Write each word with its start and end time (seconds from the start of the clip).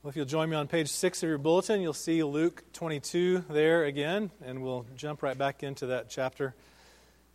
Well, 0.00 0.10
if 0.10 0.16
you'll 0.16 0.26
join 0.26 0.48
me 0.48 0.54
on 0.54 0.68
page 0.68 0.90
six 0.90 1.24
of 1.24 1.28
your 1.28 1.38
bulletin, 1.38 1.80
you'll 1.80 1.92
see 1.92 2.22
Luke 2.22 2.62
22 2.72 3.46
there 3.50 3.84
again, 3.84 4.30
and 4.44 4.62
we'll 4.62 4.86
jump 4.94 5.24
right 5.24 5.36
back 5.36 5.64
into 5.64 5.86
that 5.86 6.08
chapter 6.08 6.54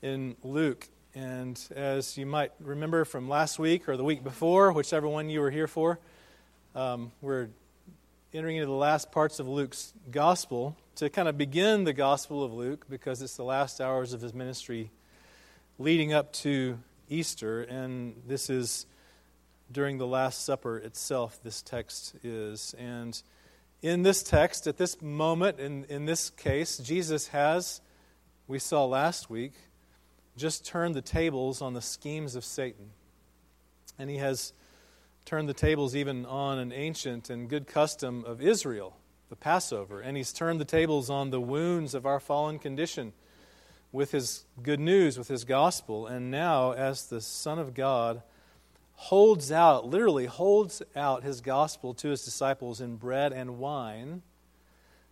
in 0.01 0.37
Luke. 0.43 0.87
And 1.13 1.59
as 1.75 2.17
you 2.17 2.25
might 2.25 2.53
remember 2.61 3.03
from 3.03 3.27
last 3.27 3.59
week 3.59 3.89
or 3.89 3.97
the 3.97 4.03
week 4.05 4.23
before, 4.23 4.71
whichever 4.71 5.09
one 5.09 5.29
you 5.29 5.41
were 5.41 5.51
here 5.51 5.67
for, 5.67 5.99
um, 6.73 7.11
we're 7.21 7.49
entering 8.33 8.55
into 8.55 8.67
the 8.67 8.71
last 8.71 9.11
parts 9.11 9.41
of 9.41 9.47
Luke's 9.49 9.91
gospel 10.09 10.77
to 10.95 11.09
kind 11.09 11.27
of 11.27 11.37
begin 11.37 11.83
the 11.83 11.91
gospel 11.91 12.45
of 12.45 12.53
Luke 12.53 12.85
because 12.89 13.21
it's 13.21 13.35
the 13.35 13.43
last 13.43 13.81
hours 13.81 14.13
of 14.13 14.21
his 14.21 14.33
ministry 14.33 14.89
leading 15.79 16.13
up 16.13 16.31
to 16.31 16.79
Easter, 17.09 17.63
and 17.63 18.15
this 18.25 18.49
is 18.49 18.85
during 19.71 19.97
the 19.97 20.07
Last 20.07 20.45
Supper 20.45 20.77
itself, 20.77 21.39
this 21.43 21.61
text 21.61 22.15
is. 22.23 22.75
And 22.77 23.21
in 23.81 24.03
this 24.03 24.23
text, 24.23 24.67
at 24.67 24.77
this 24.77 25.01
moment, 25.01 25.59
in, 25.59 25.85
in 25.85 26.05
this 26.05 26.29
case, 26.29 26.77
Jesus 26.77 27.27
has, 27.29 27.81
we 28.47 28.59
saw 28.59 28.85
last 28.85 29.29
week, 29.29 29.53
just 30.37 30.65
turned 30.65 30.95
the 30.95 31.01
tables 31.01 31.61
on 31.61 31.73
the 31.73 31.81
schemes 31.81 32.35
of 32.35 32.45
Satan. 32.45 32.91
And 33.99 34.09
he 34.09 34.17
has 34.17 34.53
turned 35.25 35.47
the 35.47 35.53
tables 35.53 35.95
even 35.95 36.25
on 36.25 36.59
an 36.59 36.71
ancient 36.71 37.29
and 37.29 37.49
good 37.49 37.67
custom 37.67 38.23
of 38.25 38.41
Israel, 38.41 38.95
the 39.29 39.35
Passover. 39.35 40.01
And 40.01 40.17
he's 40.17 40.33
turned 40.33 40.59
the 40.59 40.65
tables 40.65 41.09
on 41.09 41.29
the 41.29 41.41
wounds 41.41 41.93
of 41.93 42.05
our 42.05 42.19
fallen 42.19 42.59
condition 42.59 43.13
with 43.91 44.11
his 44.11 44.45
good 44.61 44.79
news, 44.79 45.17
with 45.17 45.27
his 45.27 45.43
gospel. 45.43 46.07
And 46.07 46.31
now, 46.31 46.71
as 46.71 47.07
the 47.07 47.21
Son 47.21 47.59
of 47.59 47.73
God, 47.73 48.23
holds 49.03 49.51
out, 49.51 49.85
literally 49.85 50.27
holds 50.27 50.81
out 50.95 51.23
his 51.23 51.41
gospel 51.41 51.93
to 51.93 52.07
his 52.07 52.23
disciples 52.23 52.79
in 52.79 52.95
bread 52.95 53.33
and 53.33 53.59
wine, 53.59 54.21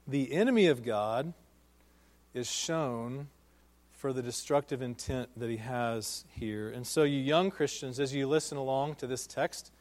the 0.08 0.32
enemy 0.32 0.68
of 0.68 0.82
God 0.82 1.34
is 2.34 2.50
shown 2.50 3.28
for 3.92 4.14
the 4.14 4.22
destructive 4.22 4.82
intent 4.82 5.30
that 5.36 5.50
he 5.50 5.58
has 5.58 6.24
here. 6.30 6.70
And 6.70 6.88
so, 6.88 7.04
you 7.04 7.20
young 7.20 7.52
Christians, 7.52 8.00
as 8.00 8.16
you 8.16 8.28
listen 8.28 8.58
along 8.58 8.96
to 8.96 9.08
this 9.08 9.28
text 9.28 9.74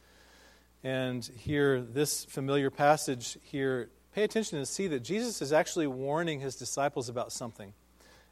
and 0.83 1.23
hear 1.23 1.79
this 1.79 2.25
familiar 2.25 2.69
passage 2.69 3.37
here, 3.41 3.89
pay 4.13 4.23
attention 4.23 4.57
and 4.57 4.67
see 4.67 4.87
that 4.87 5.03
Jesus 5.03 5.41
is 5.41 5.53
actually 5.53 5.87
warning 5.87 6.41
his 6.41 6.57
disciples 6.57 7.07
about 7.07 7.31
something. 7.31 7.71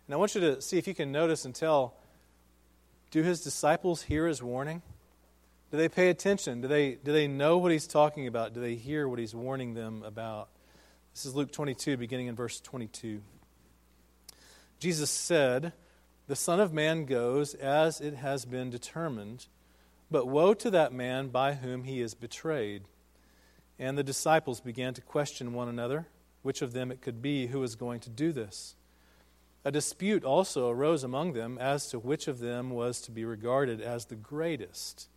And 0.08 0.14
I 0.14 0.18
want 0.18 0.36
you 0.36 0.42
to 0.42 0.62
see 0.62 0.78
if 0.78 0.90
you 0.90 0.94
can 0.94 1.14
notice 1.14 1.46
and 1.46 1.56
tell 1.56 1.96
do 3.12 3.24
his 3.24 3.40
disciples 3.40 4.02
hear 4.02 4.28
his 4.28 4.44
warning? 4.44 4.82
Do 5.72 5.78
they 5.78 5.90
pay 5.90 6.10
attention? 6.10 6.62
Do 6.62 6.68
they, 6.68 6.96
do 6.96 7.14
they 7.14 7.28
know 7.28 7.60
what 7.60 7.72
he's 7.72 7.86
talking 7.86 8.26
about? 8.26 8.54
Do 8.54 8.60
they 8.60 8.74
hear 8.74 9.08
what 9.08 9.20
he's 9.20 9.36
warning 9.36 9.76
them 9.76 10.02
about? 10.04 10.50
This 11.14 11.26
is 11.26 11.36
Luke 11.36 11.52
22, 11.52 11.96
beginning 11.96 12.26
in 12.26 12.36
verse 12.36 12.60
22. 12.60 13.22
Jesus 14.80 15.12
said, 15.12 15.74
The 16.28 16.36
Son 16.36 16.60
of 16.60 16.74
Man 16.74 17.06
goes 17.06 17.54
as 17.54 18.02
it 18.02 18.16
has 18.16 18.46
been 18.46 18.72
determined, 18.72 19.46
but 20.10 20.28
woe 20.28 20.56
to 20.56 20.72
that 20.72 20.92
man 20.92 21.28
by 21.28 21.54
whom 21.54 21.84
he 21.84 22.02
is 22.02 22.16
betrayed. 22.16 22.86
And 23.78 23.96
the 23.96 24.04
disciples 24.04 24.62
began 24.62 24.96
to 24.96 25.02
question 25.02 25.54
one 25.54 25.70
another 25.70 26.08
which 26.42 26.62
of 26.62 26.74
them 26.74 26.92
it 26.92 27.02
could 27.02 27.22
be 27.22 27.48
who 27.48 27.60
was 27.60 27.76
going 27.76 28.00
to 28.00 28.10
do 28.10 28.32
this. 28.32 28.76
A 29.66 29.72
dispute 29.72 30.24
also 30.24 30.70
arose 30.70 31.04
among 31.04 31.34
them 31.34 31.58
as 31.60 31.88
to 31.90 32.00
which 32.00 32.28
of 32.28 32.40
them 32.40 32.70
was 32.70 33.02
to 33.02 33.12
be 33.12 33.26
regarded 33.26 33.82
as 33.82 34.06
the 34.06 34.16
greatest. 34.16 35.10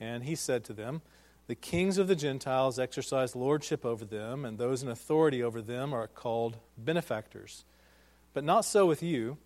And 0.00 0.24
he 0.24 0.34
said 0.34 0.64
to 0.64 0.72
them, 0.72 1.02
The 1.46 1.54
kings 1.54 1.98
of 1.98 2.08
the 2.08 2.16
Gentiles 2.16 2.78
exercise 2.78 3.36
lordship 3.36 3.84
over 3.84 4.04
them, 4.04 4.44
and 4.44 4.58
those 4.58 4.82
in 4.82 4.88
authority 4.88 5.42
over 5.42 5.62
them 5.62 5.92
are 5.92 6.06
called 6.06 6.58
benefactors. 6.76 7.64
But 8.32 8.44
not 8.44 8.64
so 8.64 8.86
with 8.86 9.02
you. 9.02 9.38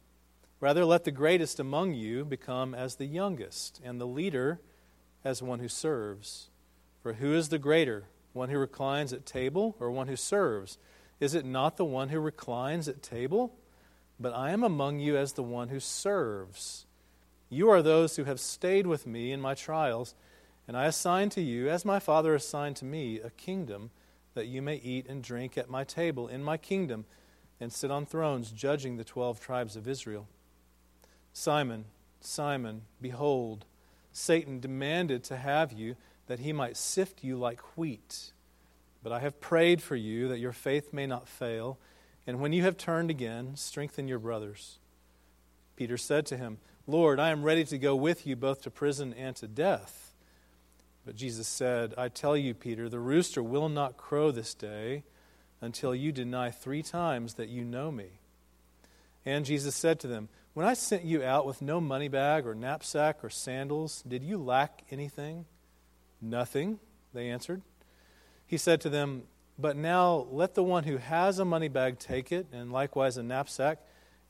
Rather, 0.61 0.85
let 0.85 1.05
the 1.05 1.11
greatest 1.11 1.59
among 1.59 1.95
you 1.95 2.25
become 2.25 2.75
as 2.75 2.97
the 2.97 3.07
youngest, 3.07 3.81
and 3.83 4.01
the 4.01 4.07
leader 4.07 4.61
as 5.25 5.43
one 5.43 5.61
who 5.61 5.69
serves. 5.69 6.51
For 7.03 7.15
who 7.15 7.33
is 7.33 7.49
the 7.49 7.59
greater, 7.59 8.05
one 8.33 8.51
who 8.51 8.59
reclines 8.59 9.13
at 9.13 9.25
table 9.25 9.77
or 9.81 9.91
one 9.91 10.09
who 10.09 10.17
serves? 10.17 10.77
Is 11.19 11.35
it 11.35 11.45
not 11.45 11.77
the 11.77 11.85
one 11.85 12.11
who 12.11 12.21
reclines 12.21 12.89
at 12.89 13.03
table? 13.03 13.55
But 14.19 14.35
I 14.35 14.51
am 14.51 14.63
among 14.63 15.01
you 15.01 15.17
as 15.17 15.33
the 15.33 15.43
one 15.43 15.69
who 15.69 15.81
serves. 15.81 16.85
You 17.49 17.71
are 17.71 17.83
those 17.83 18.17
who 18.17 18.25
have 18.25 18.39
stayed 18.39 18.87
with 18.87 19.07
me 19.07 19.33
in 19.33 19.41
my 19.41 19.55
trials 19.55 20.15
and 20.71 20.77
I 20.77 20.85
assign 20.85 21.31
to 21.31 21.41
you, 21.41 21.69
as 21.69 21.85
my 21.85 21.99
Father 21.99 22.33
assigned 22.33 22.77
to 22.77 22.85
me, 22.85 23.19
a 23.19 23.31
kingdom 23.31 23.91
that 24.35 24.47
you 24.47 24.63
may 24.63 24.77
eat 24.77 25.05
and 25.09 25.21
drink 25.21 25.59
at 25.59 25.69
my 25.69 25.83
table 25.83 26.29
in 26.29 26.45
my 26.45 26.57
kingdom 26.57 27.07
and 27.59 27.73
sit 27.73 27.91
on 27.91 28.07
thrones 28.07 28.53
judging 28.53 28.97
the 28.97 29.03
twelve 29.03 29.41
tribes 29.41 29.75
of 29.75 29.89
Israel. 29.89 30.29
Simon, 31.33 31.87
Simon, 32.21 32.83
behold, 33.03 33.65
Satan 34.13 34.61
demanded 34.61 35.25
to 35.25 35.39
have 35.39 35.73
you 35.73 35.97
that 36.29 36.39
he 36.39 36.53
might 36.53 36.77
sift 36.77 37.25
you 37.25 37.37
like 37.37 37.77
wheat. 37.77 38.31
But 39.03 39.11
I 39.11 39.19
have 39.19 39.41
prayed 39.41 39.83
for 39.83 39.97
you 39.97 40.29
that 40.29 40.39
your 40.39 40.53
faith 40.53 40.93
may 40.93 41.09
not 41.09 41.27
fail, 41.27 41.81
and 42.29 42.39
when 42.39 42.53
you 42.53 42.63
have 42.63 42.77
turned 42.77 43.11
again, 43.11 43.57
strengthen 43.57 44.07
your 44.07 44.21
brothers. 44.21 44.79
Peter 45.75 45.97
said 45.97 46.27
to 46.27 46.37
him, 46.37 46.59
Lord, 46.87 47.19
I 47.19 47.31
am 47.31 47.43
ready 47.43 47.65
to 47.65 47.77
go 47.77 47.97
with 47.97 48.25
you 48.25 48.37
both 48.37 48.63
to 48.63 48.71
prison 48.71 49.13
and 49.13 49.35
to 49.35 49.49
death. 49.49 50.07
But 51.05 51.17
Jesus 51.17 51.49
said, 51.49 51.95
I 51.97 52.09
tell 52.09 52.37
you, 52.37 52.55
Peter, 52.55 52.89
the 52.89 52.99
rooster 52.99 53.43
will 53.43 53.69
not 53.69 53.97
crow 53.97 54.31
this 54.31 54.55
day 54.55 55.05
until 55.61 55.95
you 55.95 56.13
deny 56.13 56.51
three 56.51 56.83
times 56.83 57.35
that 57.35 57.49
you 57.49 57.65
know 57.65 57.91
me. 57.91 58.21
And 59.25 59.45
Jesus 59.45 59.75
said 59.75 60.01
to 60.01 60.07
them, 60.07 60.29
When 60.55 60.67
I 60.67 60.75
sent 60.75 61.05
you 61.05 61.23
out 61.23 61.47
with 61.47 61.63
no 61.63 61.81
money 61.81 62.09
bag 62.09 62.47
or 62.47 62.55
knapsack 62.55 63.23
or 63.23 63.31
sandals, 63.31 64.03
did 64.07 64.23
you 64.23 64.39
lack 64.39 64.85
anything? 64.91 65.47
Nothing, 66.21 66.79
they 67.13 67.29
answered. 67.29 67.63
He 68.47 68.57
said 68.57 68.81
to 68.83 68.91
them, 68.91 69.25
But 69.59 69.77
now 69.77 70.27
let 70.31 70.55
the 70.55 70.63
one 70.63 70.85
who 70.85 70.99
has 70.99 71.39
a 71.39 71.45
money 71.45 71.69
bag 71.69 71.99
take 71.99 72.33
it, 72.33 72.47
and 72.53 72.73
likewise 72.73 73.17
a 73.17 73.23
knapsack, 73.23 73.79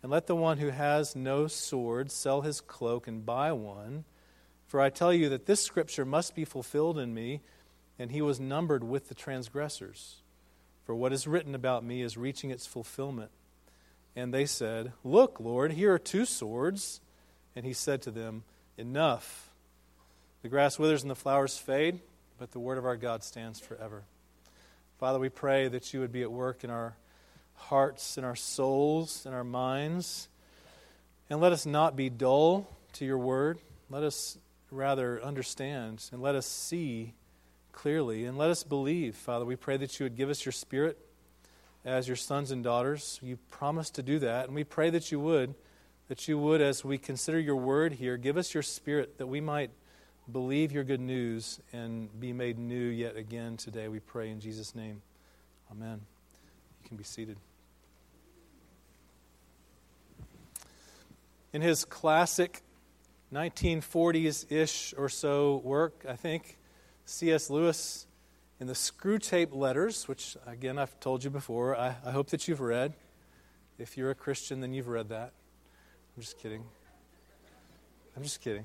and 0.02 0.10
let 0.10 0.26
the 0.26 0.36
one 0.36 0.58
who 0.58 0.70
has 0.70 1.14
no 1.14 1.46
sword 1.46 2.10
sell 2.10 2.42
his 2.42 2.60
cloak 2.60 3.06
and 3.06 3.26
buy 3.26 3.52
one 3.52 4.04
for 4.70 4.80
I 4.80 4.88
tell 4.88 5.12
you 5.12 5.28
that 5.30 5.46
this 5.46 5.60
scripture 5.60 6.04
must 6.04 6.36
be 6.36 6.44
fulfilled 6.44 6.96
in 6.96 7.12
me, 7.12 7.40
and 7.98 8.12
he 8.12 8.22
was 8.22 8.38
numbered 8.38 8.84
with 8.84 9.08
the 9.08 9.16
transgressors. 9.16 10.22
For 10.84 10.94
what 10.94 11.12
is 11.12 11.26
written 11.26 11.56
about 11.56 11.82
me 11.82 12.02
is 12.02 12.16
reaching 12.16 12.52
its 12.52 12.68
fulfillment. 12.68 13.32
And 14.14 14.32
they 14.32 14.46
said, 14.46 14.92
Look, 15.02 15.40
Lord, 15.40 15.72
here 15.72 15.92
are 15.92 15.98
two 15.98 16.24
swords. 16.24 17.00
And 17.56 17.66
he 17.66 17.72
said 17.72 18.00
to 18.02 18.12
them, 18.12 18.44
Enough. 18.78 19.50
The 20.42 20.48
grass 20.48 20.78
withers 20.78 21.02
and 21.02 21.10
the 21.10 21.16
flowers 21.16 21.58
fade, 21.58 21.98
but 22.38 22.52
the 22.52 22.60
word 22.60 22.78
of 22.78 22.86
our 22.86 22.96
God 22.96 23.24
stands 23.24 23.58
forever. 23.58 24.04
Father, 25.00 25.18
we 25.18 25.30
pray 25.30 25.66
that 25.66 25.92
you 25.92 25.98
would 25.98 26.12
be 26.12 26.22
at 26.22 26.30
work 26.30 26.62
in 26.62 26.70
our 26.70 26.94
hearts, 27.56 28.16
in 28.16 28.22
our 28.22 28.36
souls, 28.36 29.26
in 29.26 29.32
our 29.32 29.42
minds. 29.42 30.28
And 31.28 31.40
let 31.40 31.50
us 31.50 31.66
not 31.66 31.96
be 31.96 32.08
dull 32.08 32.68
to 32.92 33.04
your 33.04 33.18
word. 33.18 33.58
Let 33.90 34.04
us 34.04 34.38
rather 34.70 35.22
understand 35.22 36.08
and 36.12 36.22
let 36.22 36.34
us 36.34 36.46
see 36.46 37.14
clearly 37.72 38.24
and 38.24 38.36
let 38.36 38.50
us 38.50 38.62
believe, 38.62 39.16
Father. 39.16 39.44
We 39.44 39.56
pray 39.56 39.76
that 39.76 39.98
you 39.98 40.04
would 40.04 40.16
give 40.16 40.30
us 40.30 40.44
your 40.44 40.52
spirit 40.52 40.98
as 41.84 42.06
your 42.06 42.16
sons 42.16 42.50
and 42.50 42.62
daughters. 42.62 43.18
You 43.22 43.38
promised 43.50 43.94
to 43.96 44.02
do 44.02 44.18
that, 44.20 44.46
and 44.46 44.54
we 44.54 44.64
pray 44.64 44.90
that 44.90 45.10
you 45.10 45.20
would, 45.20 45.54
that 46.08 46.28
you 46.28 46.38
would, 46.38 46.60
as 46.60 46.84
we 46.84 46.98
consider 46.98 47.38
your 47.38 47.56
word 47.56 47.94
here, 47.94 48.16
give 48.16 48.36
us 48.36 48.52
your 48.54 48.62
spirit 48.62 49.18
that 49.18 49.26
we 49.26 49.40
might 49.40 49.70
believe 50.30 50.72
your 50.72 50.84
good 50.84 51.00
news 51.00 51.60
and 51.72 52.08
be 52.20 52.32
made 52.32 52.58
new 52.58 52.86
yet 52.86 53.16
again 53.16 53.56
today. 53.56 53.88
We 53.88 54.00
pray 54.00 54.30
in 54.30 54.40
Jesus' 54.40 54.74
name. 54.74 55.02
Amen. 55.70 56.00
You 56.82 56.88
can 56.88 56.96
be 56.96 57.04
seated. 57.04 57.38
In 61.52 61.62
his 61.62 61.84
classic 61.84 62.62
1940s 63.32 64.50
ish 64.50 64.94
or 64.96 65.08
so 65.08 65.60
work, 65.64 66.04
I 66.08 66.16
think. 66.16 66.58
C.S. 67.04 67.50
Lewis 67.50 68.06
in 68.60 68.66
the 68.66 68.72
Screwtape 68.72 69.54
Letters, 69.54 70.06
which, 70.08 70.36
again, 70.46 70.78
I've 70.78 70.98
told 71.00 71.24
you 71.24 71.30
before, 71.30 71.76
I, 71.76 71.96
I 72.04 72.10
hope 72.10 72.30
that 72.30 72.46
you've 72.48 72.60
read. 72.60 72.92
If 73.78 73.96
you're 73.96 74.10
a 74.10 74.14
Christian, 74.14 74.60
then 74.60 74.74
you've 74.74 74.88
read 74.88 75.08
that. 75.08 75.32
I'm 76.16 76.22
just 76.22 76.38
kidding. 76.38 76.64
I'm 78.16 78.22
just 78.22 78.40
kidding. 78.40 78.64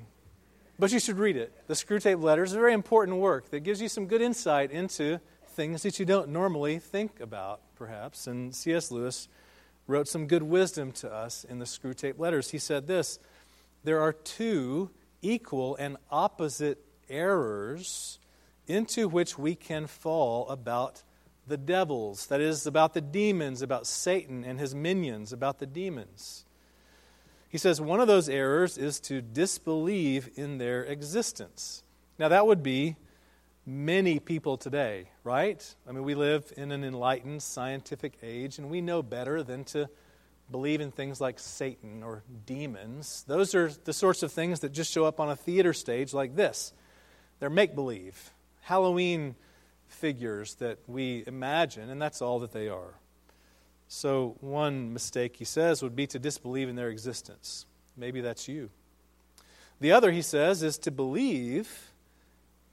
But 0.78 0.92
you 0.92 1.00
should 1.00 1.18
read 1.18 1.36
it. 1.36 1.54
The 1.68 1.74
Screwtape 1.74 2.22
Letters 2.22 2.50
is 2.50 2.56
a 2.56 2.60
very 2.60 2.74
important 2.74 3.18
work 3.18 3.50
that 3.50 3.60
gives 3.60 3.80
you 3.80 3.88
some 3.88 4.06
good 4.06 4.20
insight 4.20 4.70
into 4.70 5.20
things 5.48 5.82
that 5.82 5.98
you 5.98 6.04
don't 6.04 6.28
normally 6.28 6.78
think 6.78 7.20
about, 7.20 7.60
perhaps. 7.76 8.26
And 8.26 8.54
C.S. 8.54 8.90
Lewis 8.90 9.28
wrote 9.86 10.08
some 10.08 10.26
good 10.26 10.42
wisdom 10.42 10.92
to 10.92 11.10
us 11.10 11.44
in 11.44 11.58
the 11.58 11.64
Screwtape 11.64 12.18
Letters. 12.18 12.50
He 12.50 12.58
said 12.58 12.86
this 12.86 13.18
there 13.86 14.00
are 14.00 14.12
two 14.12 14.90
equal 15.22 15.76
and 15.76 15.96
opposite 16.10 16.84
errors 17.08 18.18
into 18.66 19.08
which 19.08 19.38
we 19.38 19.54
can 19.54 19.86
fall 19.86 20.48
about 20.48 21.04
the 21.46 21.56
devils. 21.56 22.26
That 22.26 22.40
is, 22.40 22.66
about 22.66 22.94
the 22.94 23.00
demons, 23.00 23.62
about 23.62 23.86
Satan 23.86 24.42
and 24.42 24.58
his 24.58 24.74
minions, 24.74 25.32
about 25.32 25.60
the 25.60 25.66
demons. 25.66 26.44
He 27.48 27.58
says 27.58 27.80
one 27.80 28.00
of 28.00 28.08
those 28.08 28.28
errors 28.28 28.76
is 28.76 28.98
to 29.02 29.22
disbelieve 29.22 30.30
in 30.34 30.58
their 30.58 30.82
existence. 30.82 31.84
Now, 32.18 32.26
that 32.26 32.44
would 32.44 32.64
be 32.64 32.96
many 33.64 34.18
people 34.18 34.56
today, 34.56 35.10
right? 35.22 35.74
I 35.88 35.92
mean, 35.92 36.02
we 36.02 36.16
live 36.16 36.52
in 36.56 36.72
an 36.72 36.82
enlightened 36.82 37.40
scientific 37.40 38.18
age, 38.20 38.58
and 38.58 38.68
we 38.68 38.80
know 38.80 39.00
better 39.00 39.44
than 39.44 39.62
to 39.66 39.88
believe 40.50 40.80
in 40.80 40.90
things 40.90 41.20
like 41.20 41.38
Satan 41.38 42.02
or 42.02 42.22
demons. 42.44 43.24
Those 43.26 43.54
are 43.54 43.70
the 43.84 43.92
sorts 43.92 44.22
of 44.22 44.32
things 44.32 44.60
that 44.60 44.72
just 44.72 44.92
show 44.92 45.04
up 45.04 45.20
on 45.20 45.30
a 45.30 45.36
theater 45.36 45.72
stage 45.72 46.14
like 46.14 46.36
this. 46.36 46.72
They're 47.38 47.50
make 47.50 47.74
believe, 47.74 48.32
Halloween 48.62 49.34
figures 49.88 50.54
that 50.56 50.78
we 50.86 51.24
imagine, 51.26 51.90
and 51.90 52.00
that's 52.00 52.22
all 52.22 52.40
that 52.40 52.52
they 52.52 52.68
are. 52.68 52.94
So, 53.88 54.36
one 54.40 54.92
mistake, 54.92 55.36
he 55.36 55.44
says, 55.44 55.82
would 55.82 55.94
be 55.94 56.08
to 56.08 56.18
disbelieve 56.18 56.68
in 56.68 56.74
their 56.74 56.88
existence. 56.88 57.66
Maybe 57.96 58.20
that's 58.20 58.48
you. 58.48 58.70
The 59.80 59.92
other, 59.92 60.10
he 60.10 60.22
says, 60.22 60.62
is 60.62 60.78
to 60.78 60.90
believe, 60.90 61.92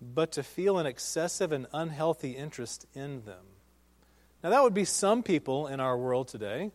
but 0.02 0.32
to 0.34 0.44
feel 0.44 0.80
an 0.80 0.86
excessive 0.86 1.52
and 1.52 1.68
unhealthy 1.72 2.32
interest 2.32 2.88
in 2.96 3.26
them. 3.26 3.46
Now, 4.44 4.50
that 4.50 4.64
would 4.64 4.74
be 4.74 4.86
some 4.86 5.22
people 5.22 5.68
in 5.68 5.80
our 5.80 5.98
world 5.98 6.28
today, 6.28 6.72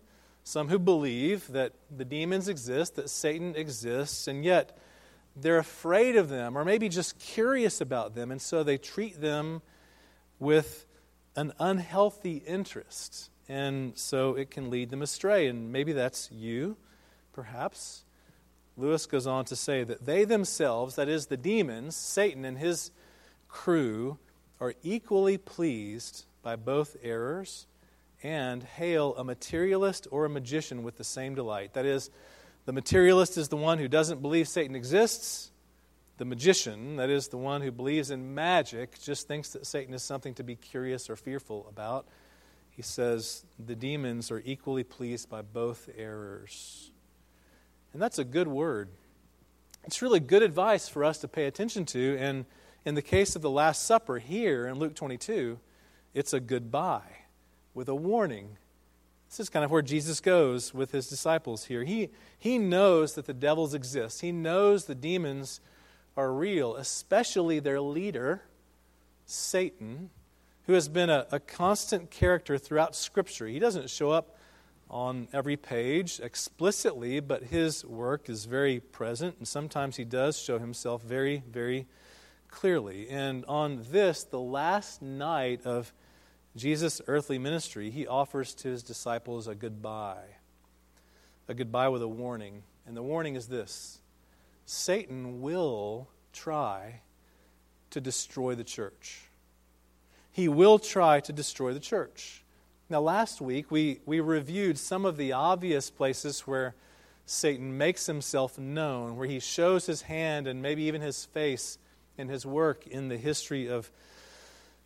some 0.48 0.68
who 0.68 0.78
believe 0.78 1.46
that 1.48 1.74
the 1.94 2.06
demons 2.06 2.48
exist, 2.48 2.96
that 2.96 3.10
Satan 3.10 3.54
exists, 3.54 4.26
and 4.26 4.42
yet 4.42 4.78
they're 5.36 5.58
afraid 5.58 6.16
of 6.16 6.30
them, 6.30 6.56
or 6.56 6.64
maybe 6.64 6.88
just 6.88 7.18
curious 7.18 7.82
about 7.82 8.14
them, 8.14 8.30
and 8.30 8.40
so 8.40 8.62
they 8.62 8.78
treat 8.78 9.20
them 9.20 9.60
with 10.38 10.86
an 11.36 11.52
unhealthy 11.60 12.42
interest. 12.46 13.30
And 13.46 13.96
so 13.98 14.36
it 14.36 14.50
can 14.50 14.70
lead 14.70 14.88
them 14.88 15.02
astray. 15.02 15.48
And 15.48 15.70
maybe 15.70 15.92
that's 15.92 16.30
you, 16.32 16.78
perhaps. 17.34 18.04
Lewis 18.76 19.04
goes 19.04 19.26
on 19.26 19.44
to 19.46 19.56
say 19.56 19.84
that 19.84 20.06
they 20.06 20.24
themselves, 20.24 20.96
that 20.96 21.08
is, 21.08 21.26
the 21.26 21.36
demons, 21.36 21.94
Satan 21.94 22.46
and 22.46 22.56
his 22.56 22.90
crew, 23.48 24.18
are 24.60 24.74
equally 24.82 25.36
pleased 25.36 26.24
by 26.42 26.56
both 26.56 26.96
errors 27.02 27.66
and 28.22 28.62
hail 28.62 29.14
a 29.16 29.24
materialist 29.24 30.06
or 30.10 30.24
a 30.24 30.28
magician 30.28 30.82
with 30.82 30.96
the 30.96 31.04
same 31.04 31.34
delight. 31.34 31.74
That 31.74 31.86
is, 31.86 32.10
the 32.64 32.72
materialist 32.72 33.38
is 33.38 33.48
the 33.48 33.56
one 33.56 33.78
who 33.78 33.88
doesn't 33.88 34.20
believe 34.20 34.48
Satan 34.48 34.74
exists, 34.74 35.50
the 36.18 36.24
magician, 36.24 36.96
that 36.96 37.10
is, 37.10 37.28
the 37.28 37.38
one 37.38 37.62
who 37.62 37.70
believes 37.70 38.10
in 38.10 38.34
magic, 38.34 39.00
just 39.00 39.28
thinks 39.28 39.50
that 39.50 39.66
Satan 39.66 39.94
is 39.94 40.02
something 40.02 40.34
to 40.34 40.42
be 40.42 40.56
curious 40.56 41.08
or 41.08 41.14
fearful 41.14 41.66
about. 41.68 42.06
He 42.70 42.82
says 42.82 43.44
the 43.58 43.76
demons 43.76 44.30
are 44.30 44.42
equally 44.44 44.84
pleased 44.84 45.28
by 45.28 45.42
both 45.42 45.88
errors. 45.96 46.90
And 47.92 48.02
that's 48.02 48.18
a 48.18 48.24
good 48.24 48.48
word. 48.48 48.88
It's 49.84 50.02
really 50.02 50.20
good 50.20 50.42
advice 50.42 50.88
for 50.88 51.04
us 51.04 51.18
to 51.18 51.28
pay 51.28 51.46
attention 51.46 51.86
to. 51.86 52.16
And 52.18 52.46
in 52.84 52.94
the 52.94 53.02
case 53.02 53.36
of 53.36 53.42
the 53.42 53.50
Last 53.50 53.86
Supper 53.86 54.18
here 54.18 54.66
in 54.66 54.78
Luke 54.78 54.94
22, 54.94 55.58
it's 56.14 56.32
a 56.32 56.40
goodbye 56.40 57.27
with 57.78 57.88
a 57.88 57.94
warning. 57.94 58.56
This 59.28 59.38
is 59.38 59.48
kind 59.48 59.64
of 59.64 59.70
where 59.70 59.82
Jesus 59.82 60.20
goes 60.20 60.74
with 60.74 60.90
his 60.90 61.08
disciples 61.08 61.66
here. 61.66 61.84
He, 61.84 62.08
he 62.36 62.58
knows 62.58 63.14
that 63.14 63.26
the 63.26 63.32
devils 63.32 63.72
exist, 63.72 64.20
he 64.20 64.32
knows 64.32 64.86
the 64.86 64.96
demons 64.96 65.60
are 66.16 66.32
real, 66.32 66.74
especially 66.74 67.60
their 67.60 67.80
leader, 67.80 68.42
Satan, 69.26 70.10
who 70.66 70.72
has 70.72 70.88
been 70.88 71.08
a, 71.08 71.28
a 71.30 71.38
constant 71.38 72.10
character 72.10 72.58
throughout 72.58 72.96
Scripture. 72.96 73.46
He 73.46 73.60
doesn't 73.60 73.90
show 73.90 74.10
up 74.10 74.36
on 74.90 75.28
every 75.32 75.56
page 75.56 76.18
explicitly, 76.20 77.20
but 77.20 77.44
his 77.44 77.84
work 77.84 78.28
is 78.28 78.46
very 78.46 78.80
present, 78.80 79.36
and 79.38 79.46
sometimes 79.46 79.94
he 79.94 80.04
does 80.04 80.36
show 80.36 80.58
himself 80.58 81.02
very, 81.02 81.44
very 81.48 81.86
clearly. 82.50 83.08
And 83.08 83.44
on 83.44 83.84
this, 83.92 84.24
the 84.24 84.40
last 84.40 85.00
night 85.00 85.64
of 85.64 85.92
Jesus' 86.58 87.00
earthly 87.06 87.38
ministry, 87.38 87.90
he 87.90 88.06
offers 88.06 88.54
to 88.56 88.68
his 88.68 88.82
disciples 88.82 89.48
a 89.48 89.54
goodbye, 89.54 90.36
a 91.48 91.54
goodbye 91.54 91.88
with 91.88 92.02
a 92.02 92.08
warning. 92.08 92.62
And 92.86 92.96
the 92.96 93.02
warning 93.02 93.34
is 93.34 93.46
this 93.46 94.00
Satan 94.66 95.40
will 95.40 96.08
try 96.32 97.00
to 97.90 98.00
destroy 98.00 98.54
the 98.54 98.64
church. 98.64 99.22
He 100.30 100.48
will 100.48 100.78
try 100.78 101.20
to 101.20 101.32
destroy 101.32 101.72
the 101.72 101.80
church. 101.80 102.44
Now, 102.90 103.00
last 103.00 103.40
week 103.40 103.70
we, 103.70 104.00
we 104.06 104.20
reviewed 104.20 104.78
some 104.78 105.04
of 105.04 105.16
the 105.16 105.32
obvious 105.32 105.90
places 105.90 106.40
where 106.40 106.74
Satan 107.26 107.76
makes 107.76 108.06
himself 108.06 108.58
known, 108.58 109.16
where 109.16 109.28
he 109.28 109.40
shows 109.40 109.86
his 109.86 110.02
hand 110.02 110.46
and 110.46 110.62
maybe 110.62 110.84
even 110.84 111.02
his 111.02 111.24
face 111.26 111.78
in 112.16 112.28
his 112.28 112.46
work 112.46 112.86
in 112.86 113.08
the 113.08 113.18
history 113.18 113.68
of 113.68 113.90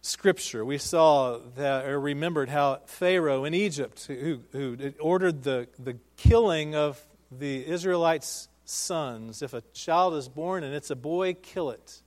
Scripture. 0.03 0.65
We 0.65 0.79
saw 0.79 1.39
that, 1.55 1.87
or 1.87 1.99
remembered 2.01 2.49
how 2.49 2.81
Pharaoh 2.87 3.45
in 3.45 3.55
Egypt, 3.55 4.05
who, 4.07 4.41
who 4.51 4.77
ordered 5.01 5.45
the, 5.45 5.69
the 5.79 5.97
killing 6.17 6.75
of 6.75 7.01
the 7.31 7.65
Israelites' 7.65 8.49
sons. 8.65 9.43
If 9.43 9.55
a 9.55 9.63
child 9.73 10.15
is 10.15 10.29
born 10.29 10.65
and 10.65 10.75
it's 10.75 10.91
a 10.91 10.97
boy, 10.97 11.35
kill 11.35 11.71
it. 11.71 12.03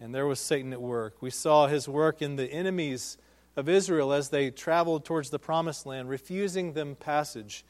And 0.00 0.12
there 0.12 0.26
was 0.26 0.40
Satan 0.40 0.72
at 0.72 0.82
work. 0.82 1.22
We 1.22 1.30
saw 1.30 1.68
his 1.68 1.88
work 1.88 2.20
in 2.20 2.34
the 2.34 2.50
enemies 2.50 3.16
of 3.56 3.68
Israel 3.68 4.12
as 4.12 4.30
they 4.30 4.50
traveled 4.50 5.04
towards 5.04 5.30
the 5.30 5.38
promised 5.38 5.86
land, 5.86 6.08
refusing 6.08 6.72
them 6.72 6.96
passage. 6.96 7.64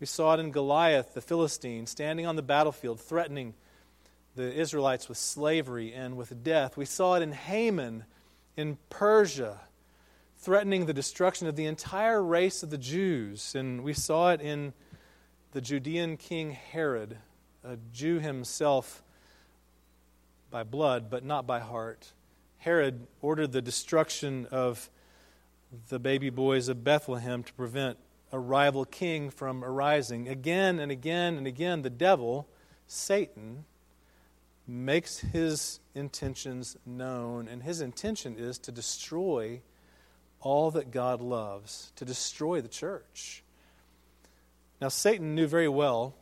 We 0.00 0.06
saw 0.06 0.32
it 0.32 0.40
in 0.40 0.52
Goliath, 0.52 1.12
the 1.12 1.20
Philistine, 1.20 1.86
standing 1.86 2.24
on 2.24 2.36
the 2.36 2.42
battlefield, 2.42 2.98
threatening 2.98 3.52
the 4.36 4.50
Israelites 4.54 5.06
with 5.06 5.18
slavery 5.18 5.92
and 5.92 6.16
with 6.16 6.42
death. 6.42 6.78
We 6.78 6.86
saw 6.86 7.16
it 7.16 7.22
in 7.22 7.32
Haman 7.32 8.04
in 8.60 8.76
Persia, 8.90 9.58
threatening 10.36 10.86
the 10.86 10.92
destruction 10.92 11.48
of 11.48 11.56
the 11.56 11.64
entire 11.64 12.22
race 12.22 12.62
of 12.62 12.70
the 12.70 12.78
Jews. 12.78 13.54
And 13.54 13.82
we 13.82 13.94
saw 13.94 14.30
it 14.30 14.40
in 14.40 14.74
the 15.52 15.62
Judean 15.62 16.16
king 16.16 16.52
Herod, 16.52 17.16
a 17.64 17.78
Jew 17.92 18.20
himself 18.20 19.02
by 20.50 20.62
blood, 20.62 21.10
but 21.10 21.24
not 21.24 21.46
by 21.46 21.60
heart. 21.60 22.12
Herod 22.58 23.06
ordered 23.22 23.52
the 23.52 23.62
destruction 23.62 24.46
of 24.50 24.90
the 25.88 25.98
baby 25.98 26.28
boys 26.28 26.68
of 26.68 26.84
Bethlehem 26.84 27.42
to 27.42 27.52
prevent 27.54 27.96
a 28.30 28.38
rival 28.38 28.84
king 28.84 29.30
from 29.30 29.64
arising. 29.64 30.28
Again 30.28 30.78
and 30.78 30.92
again 30.92 31.36
and 31.36 31.46
again, 31.46 31.82
the 31.82 31.90
devil, 31.90 32.46
Satan, 32.86 33.64
makes 34.66 35.18
his 35.18 35.80
intentions 35.94 36.76
known, 36.86 37.48
and 37.48 37.62
his 37.62 37.80
intention 37.80 38.36
is 38.38 38.58
to 38.58 38.72
destroy 38.72 39.60
all 40.40 40.70
that 40.70 40.90
God 40.90 41.20
loves, 41.20 41.92
to 41.96 42.04
destroy 42.04 42.60
the 42.60 42.68
church. 42.68 43.42
Now, 44.80 44.88
Satan 44.88 45.34
knew 45.34 45.46
very 45.46 45.68
well 45.68 46.14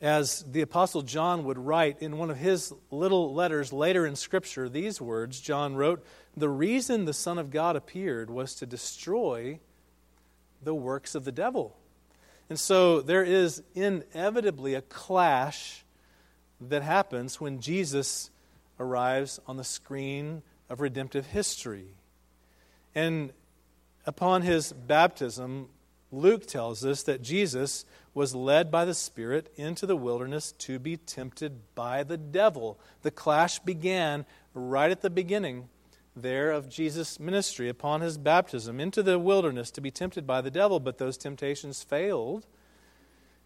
as 0.00 0.44
the 0.50 0.60
Apostle 0.60 1.02
John 1.02 1.44
would 1.44 1.58
write 1.58 2.02
in 2.02 2.18
one 2.18 2.30
of 2.30 2.36
his 2.36 2.72
little 2.90 3.32
letters 3.32 3.72
later 3.72 4.06
in 4.06 4.16
Scripture, 4.16 4.68
these 4.68 5.00
words 5.00 5.40
John 5.40 5.76
wrote, 5.76 6.04
The 6.36 6.48
reason 6.48 7.04
the 7.04 7.12
Son 7.12 7.38
of 7.38 7.50
God 7.50 7.74
appeared 7.74 8.28
was 8.28 8.54
to 8.56 8.66
destroy 8.66 9.60
the 10.62 10.74
works 10.74 11.14
of 11.14 11.24
the 11.24 11.32
devil. 11.32 11.76
And 12.50 12.60
so 12.60 13.00
there 13.00 13.24
is 13.24 13.62
inevitably 13.74 14.74
a 14.74 14.82
clash 14.82 15.83
that 16.68 16.82
happens 16.82 17.40
when 17.40 17.60
Jesus 17.60 18.30
arrives 18.78 19.40
on 19.46 19.56
the 19.56 19.64
screen 19.64 20.42
of 20.68 20.80
redemptive 20.80 21.26
history. 21.26 21.94
And 22.94 23.32
upon 24.06 24.42
his 24.42 24.72
baptism, 24.72 25.68
Luke 26.10 26.46
tells 26.46 26.84
us 26.84 27.02
that 27.04 27.22
Jesus 27.22 27.84
was 28.14 28.34
led 28.34 28.70
by 28.70 28.84
the 28.84 28.94
Spirit 28.94 29.52
into 29.56 29.86
the 29.86 29.96
wilderness 29.96 30.52
to 30.52 30.78
be 30.78 30.96
tempted 30.96 31.74
by 31.74 32.04
the 32.04 32.16
devil. 32.16 32.78
The 33.02 33.10
clash 33.10 33.58
began 33.58 34.24
right 34.54 34.90
at 34.90 35.00
the 35.00 35.10
beginning 35.10 35.68
there 36.16 36.52
of 36.52 36.68
Jesus' 36.68 37.18
ministry 37.18 37.68
upon 37.68 38.00
his 38.00 38.18
baptism 38.18 38.78
into 38.78 39.02
the 39.02 39.18
wilderness 39.18 39.70
to 39.72 39.80
be 39.80 39.90
tempted 39.90 40.26
by 40.26 40.40
the 40.40 40.50
devil, 40.50 40.78
but 40.78 40.98
those 40.98 41.18
temptations 41.18 41.82
failed. 41.82 42.46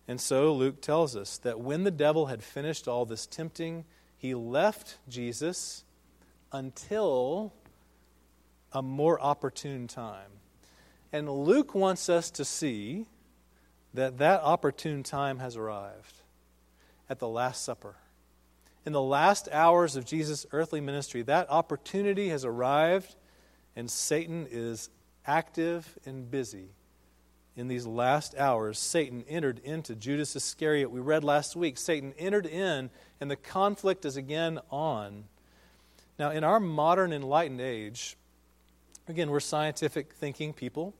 And 0.08 0.18
so 0.18 0.54
Luke 0.54 0.80
tells 0.80 1.14
us 1.14 1.36
that 1.38 1.60
when 1.60 1.84
the 1.84 1.90
devil 1.90 2.26
had 2.26 2.42
finished 2.42 2.88
all 2.88 3.04
this 3.04 3.26
tempting, 3.26 3.84
he 4.16 4.34
left 4.34 4.96
Jesus 5.08 5.84
until 6.50 7.52
a 8.72 8.82
more 8.82 9.20
opportune 9.20 9.86
time. 9.86 10.30
And 11.12 11.30
Luke 11.30 11.74
wants 11.74 12.08
us 12.08 12.30
to 12.32 12.44
see 12.44 13.06
that 13.92 14.18
that 14.18 14.40
opportune 14.42 15.02
time 15.02 15.38
has 15.38 15.56
arrived 15.56 16.20
at 17.08 17.18
the 17.18 17.28
Last 17.28 17.62
Supper. 17.62 17.96
In 18.86 18.92
the 18.92 19.02
last 19.02 19.48
hours 19.52 19.96
of 19.96 20.06
Jesus' 20.06 20.46
earthly 20.52 20.80
ministry, 20.80 21.22
that 21.22 21.50
opportunity 21.50 22.30
has 22.30 22.44
arrived, 22.44 23.14
and 23.76 23.90
Satan 23.90 24.46
is 24.50 24.88
active 25.26 25.98
and 26.06 26.30
busy. 26.30 26.70
In 27.58 27.66
these 27.66 27.88
last 27.88 28.36
hours, 28.38 28.78
Satan 28.78 29.24
entered 29.28 29.58
into 29.64 29.96
Judas 29.96 30.36
Iscariot. 30.36 30.92
We 30.92 31.00
read 31.00 31.24
last 31.24 31.56
week, 31.56 31.76
Satan 31.76 32.14
entered 32.16 32.46
in, 32.46 32.88
and 33.20 33.28
the 33.28 33.34
conflict 33.34 34.04
is 34.04 34.16
again 34.16 34.60
on. 34.70 35.24
Now, 36.20 36.30
in 36.30 36.44
our 36.44 36.60
modern 36.60 37.12
enlightened 37.12 37.60
age, 37.60 38.16
again, 39.08 39.28
we're 39.28 39.40
scientific 39.40 40.12
thinking 40.12 40.52
people. 40.52 40.94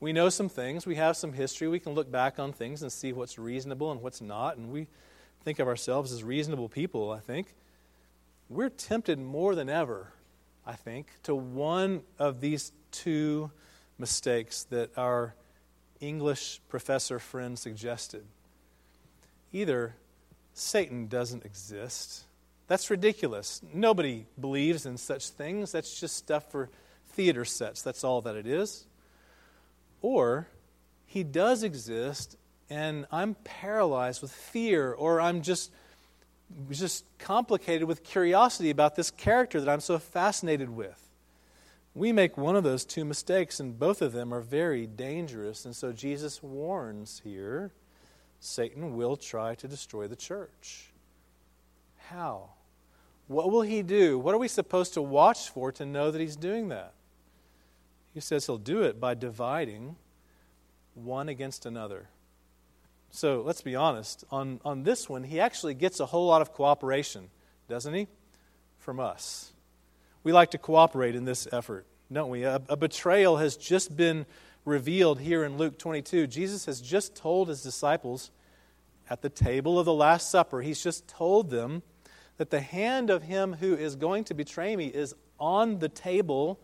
We 0.00 0.12
know 0.12 0.28
some 0.28 0.50
things, 0.50 0.84
we 0.84 0.96
have 0.96 1.16
some 1.16 1.32
history, 1.32 1.66
we 1.66 1.80
can 1.80 1.94
look 1.94 2.12
back 2.12 2.38
on 2.38 2.52
things 2.52 2.82
and 2.82 2.92
see 2.92 3.14
what's 3.14 3.38
reasonable 3.38 3.90
and 3.90 4.02
what's 4.02 4.20
not, 4.20 4.58
and 4.58 4.70
we 4.70 4.88
think 5.44 5.60
of 5.60 5.66
ourselves 5.66 6.12
as 6.12 6.22
reasonable 6.22 6.68
people, 6.68 7.10
I 7.10 7.20
think. 7.20 7.54
We're 8.50 8.68
tempted 8.68 9.18
more 9.18 9.54
than 9.54 9.70
ever, 9.70 10.12
I 10.66 10.74
think, 10.74 11.06
to 11.22 11.34
one 11.34 12.02
of 12.18 12.42
these 12.42 12.70
two 12.90 13.50
mistakes 13.98 14.64
that 14.64 14.90
our 14.98 15.34
English 16.02 16.60
professor 16.68 17.18
friend 17.18 17.58
suggested. 17.58 18.24
Either 19.52 19.94
Satan 20.52 21.06
doesn't 21.06 21.46
exist, 21.46 22.24
that's 22.66 22.90
ridiculous. 22.90 23.62
Nobody 23.72 24.26
believes 24.40 24.84
in 24.84 24.98
such 24.98 25.28
things. 25.28 25.72
That's 25.72 25.98
just 26.00 26.16
stuff 26.16 26.50
for 26.50 26.68
theater 27.10 27.44
sets. 27.44 27.82
That's 27.82 28.02
all 28.02 28.20
that 28.22 28.36
it 28.36 28.46
is. 28.46 28.84
Or 30.00 30.48
he 31.06 31.22
does 31.22 31.62
exist 31.62 32.36
and 32.70 33.06
I'm 33.12 33.34
paralyzed 33.44 34.22
with 34.22 34.32
fear 34.32 34.92
or 34.92 35.20
I'm 35.20 35.42
just 35.42 35.70
just 36.70 37.04
complicated 37.18 37.88
with 37.88 38.02
curiosity 38.02 38.70
about 38.70 38.94
this 38.94 39.10
character 39.10 39.60
that 39.60 39.70
I'm 39.70 39.80
so 39.80 39.98
fascinated 39.98 40.68
with. 40.68 40.98
We 41.94 42.12
make 42.12 42.38
one 42.38 42.56
of 42.56 42.64
those 42.64 42.84
two 42.84 43.04
mistakes, 43.04 43.60
and 43.60 43.78
both 43.78 44.00
of 44.00 44.12
them 44.12 44.32
are 44.32 44.40
very 44.40 44.86
dangerous. 44.86 45.64
And 45.64 45.76
so 45.76 45.92
Jesus 45.92 46.42
warns 46.42 47.20
here 47.22 47.72
Satan 48.40 48.96
will 48.96 49.16
try 49.16 49.54
to 49.56 49.68
destroy 49.68 50.08
the 50.08 50.16
church. 50.16 50.90
How? 52.08 52.50
What 53.28 53.50
will 53.50 53.62
he 53.62 53.82
do? 53.82 54.18
What 54.18 54.34
are 54.34 54.38
we 54.38 54.48
supposed 54.48 54.94
to 54.94 55.02
watch 55.02 55.48
for 55.50 55.70
to 55.72 55.86
know 55.86 56.10
that 56.10 56.20
he's 56.20 56.36
doing 56.36 56.68
that? 56.68 56.92
He 58.12 58.20
says 58.20 58.46
he'll 58.46 58.58
do 58.58 58.82
it 58.82 58.98
by 58.98 59.14
dividing 59.14 59.96
one 60.94 61.28
against 61.28 61.64
another. 61.64 62.08
So 63.10 63.42
let's 63.42 63.62
be 63.62 63.76
honest. 63.76 64.24
On, 64.30 64.60
on 64.64 64.82
this 64.82 65.08
one, 65.08 65.24
he 65.24 65.38
actually 65.38 65.74
gets 65.74 66.00
a 66.00 66.06
whole 66.06 66.26
lot 66.26 66.42
of 66.42 66.52
cooperation, 66.52 67.30
doesn't 67.68 67.94
he? 67.94 68.08
From 68.78 68.98
us. 68.98 69.51
We 70.24 70.32
like 70.32 70.52
to 70.52 70.58
cooperate 70.58 71.14
in 71.14 71.24
this 71.24 71.48
effort, 71.50 71.86
don't 72.10 72.30
we? 72.30 72.44
A, 72.44 72.60
a 72.68 72.76
betrayal 72.76 73.38
has 73.38 73.56
just 73.56 73.96
been 73.96 74.26
revealed 74.64 75.20
here 75.20 75.44
in 75.44 75.56
Luke 75.56 75.78
22. 75.78 76.26
Jesus 76.28 76.66
has 76.66 76.80
just 76.80 77.16
told 77.16 77.48
his 77.48 77.62
disciples 77.62 78.30
at 79.10 79.20
the 79.20 79.28
table 79.28 79.78
of 79.78 79.84
the 79.84 79.92
Last 79.92 80.30
Supper, 80.30 80.62
he's 80.62 80.82
just 80.82 81.08
told 81.08 81.50
them 81.50 81.82
that 82.38 82.50
the 82.50 82.60
hand 82.60 83.10
of 83.10 83.22
him 83.22 83.52
who 83.54 83.74
is 83.74 83.96
going 83.96 84.24
to 84.24 84.34
betray 84.34 84.74
me 84.74 84.86
is 84.86 85.14
on 85.38 85.80
the 85.80 85.88
table 85.88 86.58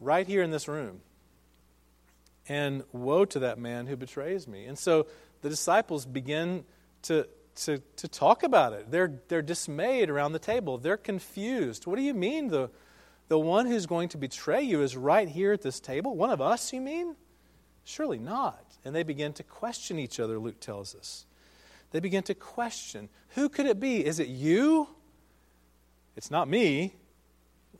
right 0.00 0.26
here 0.26 0.42
in 0.42 0.50
this 0.50 0.68
room. 0.68 1.00
And 2.48 2.82
woe 2.92 3.24
to 3.24 3.38
that 3.38 3.58
man 3.58 3.86
who 3.86 3.96
betrays 3.96 4.46
me. 4.46 4.66
And 4.66 4.78
so 4.78 5.06
the 5.40 5.48
disciples 5.48 6.04
begin 6.04 6.64
to, 7.02 7.26
to, 7.56 7.78
to 7.96 8.08
talk 8.08 8.42
about 8.42 8.72
it. 8.72 8.90
They're, 8.90 9.20
they're 9.28 9.42
dismayed 9.42 10.10
around 10.10 10.32
the 10.32 10.38
table. 10.38 10.78
They're 10.78 10.96
confused. 10.96 11.86
What 11.86 11.96
do 11.96 12.02
you 12.02 12.14
mean 12.14 12.48
the, 12.48 12.70
the 13.28 13.38
one 13.38 13.66
who's 13.66 13.86
going 13.86 14.08
to 14.10 14.18
betray 14.18 14.62
you 14.62 14.82
is 14.82 14.96
right 14.96 15.28
here 15.28 15.52
at 15.52 15.62
this 15.62 15.80
table? 15.80 16.16
One 16.16 16.30
of 16.30 16.40
us, 16.40 16.72
you 16.72 16.80
mean? 16.80 17.16
Surely 17.84 18.18
not. 18.18 18.64
And 18.84 18.94
they 18.94 19.02
begin 19.02 19.32
to 19.34 19.42
question 19.42 19.98
each 19.98 20.18
other, 20.18 20.38
Luke 20.38 20.60
tells 20.60 20.94
us 20.94 21.26
they 21.94 22.00
begin 22.00 22.24
to 22.24 22.34
question 22.34 23.08
who 23.30 23.48
could 23.48 23.66
it 23.66 23.78
be? 23.78 24.04
Is 24.04 24.18
it 24.18 24.26
you? 24.26 24.88
It's 26.16 26.28
not 26.28 26.48
me. 26.48 26.96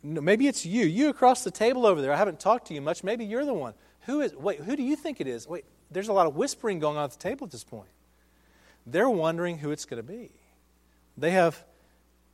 Maybe 0.01 0.47
it's 0.47 0.65
you. 0.65 0.85
You 0.85 1.09
across 1.09 1.43
the 1.43 1.51
table 1.51 1.85
over 1.85 2.01
there. 2.01 2.13
I 2.13 2.15
haven't 2.15 2.39
talked 2.39 2.67
to 2.67 2.73
you 2.73 2.81
much. 2.81 3.03
Maybe 3.03 3.25
you're 3.25 3.43
the 3.43 3.53
one. 3.53 3.73
Who 4.05 4.21
is 4.21 4.33
wait, 4.33 4.61
who 4.61 4.77
do 4.77 4.83
you 4.83 4.95
think 4.95 5.19
it 5.19 5.27
is? 5.27 5.49
Wait, 5.49 5.65
there's 5.91 6.07
a 6.07 6.13
lot 6.13 6.27
of 6.27 6.35
whispering 6.37 6.79
going 6.79 6.95
on 6.95 7.03
at 7.03 7.11
the 7.11 7.17
table 7.17 7.45
at 7.45 7.51
this 7.51 7.65
point. 7.65 7.89
They're 8.85 9.09
wondering 9.09 9.57
who 9.57 9.71
it's 9.71 9.85
going 9.85 9.97
to 9.97 10.07
be. 10.07 10.31
They 11.17 11.31
have 11.31 11.63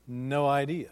no 0.08 0.48
idea. 0.48 0.90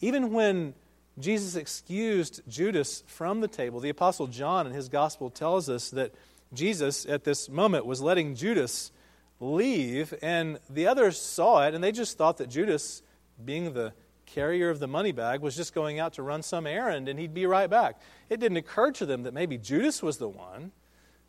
Even 0.00 0.32
when 0.32 0.74
Jesus 1.18 1.56
excused 1.56 2.42
Judas 2.48 3.02
from 3.06 3.40
the 3.40 3.48
table, 3.48 3.80
the 3.80 3.90
Apostle 3.90 4.26
John 4.26 4.66
in 4.66 4.72
his 4.72 4.88
gospel 4.88 5.30
tells 5.30 5.68
us 5.68 5.90
that 5.90 6.14
Jesus, 6.52 7.06
at 7.06 7.24
this 7.24 7.48
moment, 7.48 7.86
was 7.86 8.00
letting 8.00 8.34
Judas 8.34 8.92
leave, 9.40 10.14
and 10.22 10.58
the 10.70 10.86
others 10.86 11.20
saw 11.20 11.66
it, 11.66 11.74
and 11.74 11.82
they 11.82 11.92
just 11.92 12.16
thought 12.16 12.38
that 12.38 12.48
Judas, 12.48 13.02
being 13.44 13.72
the 13.72 13.92
carrier 14.26 14.70
of 14.70 14.78
the 14.78 14.88
money 14.88 15.12
bag, 15.12 15.40
was 15.40 15.56
just 15.56 15.74
going 15.74 15.98
out 15.98 16.14
to 16.14 16.22
run 16.22 16.42
some 16.42 16.66
errand 16.66 17.08
and 17.08 17.18
he'd 17.18 17.34
be 17.34 17.46
right 17.46 17.68
back. 17.68 18.00
It 18.30 18.40
didn't 18.40 18.56
occur 18.56 18.90
to 18.92 19.06
them 19.06 19.24
that 19.24 19.34
maybe 19.34 19.58
Judas 19.58 20.02
was 20.02 20.16
the 20.16 20.28
one 20.28 20.72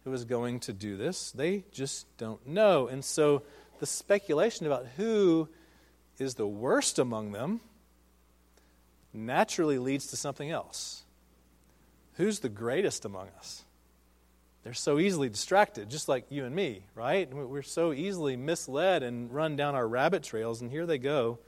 who 0.03 0.11
was 0.11 0.25
going 0.25 0.59
to 0.61 0.73
do 0.73 0.97
this. 0.97 1.31
They 1.31 1.63
just 1.71 2.05
don't 2.17 2.45
know. 2.47 2.87
And 2.87 3.03
so 3.03 3.43
the 3.79 3.85
speculation 3.85 4.65
about 4.65 4.85
who 4.97 5.49
is 6.19 6.35
the 6.35 6.47
worst 6.47 6.99
among 6.99 7.31
them 7.31 7.61
naturally 9.13 9.77
leads 9.77 10.07
to 10.07 10.17
something 10.17 10.49
else. 10.49 11.03
Who's 12.15 12.39
the 12.39 12.49
greatest 12.49 13.05
among 13.05 13.29
us? 13.37 13.63
They're 14.63 14.73
so 14.73 14.99
easily 14.99 15.29
distracted, 15.29 15.89
just 15.89 16.07
like 16.07 16.25
you 16.29 16.45
and 16.45 16.55
me, 16.55 16.83
right? 16.95 17.31
We're 17.33 17.61
so 17.63 17.91
easily 17.91 18.37
misled 18.37 19.03
and 19.03 19.33
run 19.33 19.55
down 19.55 19.75
our 19.75 19.87
rabbit 19.87 20.23
trails, 20.23 20.61
and 20.61 20.71
here 20.71 20.85
they 20.85 20.97
go 20.97 21.39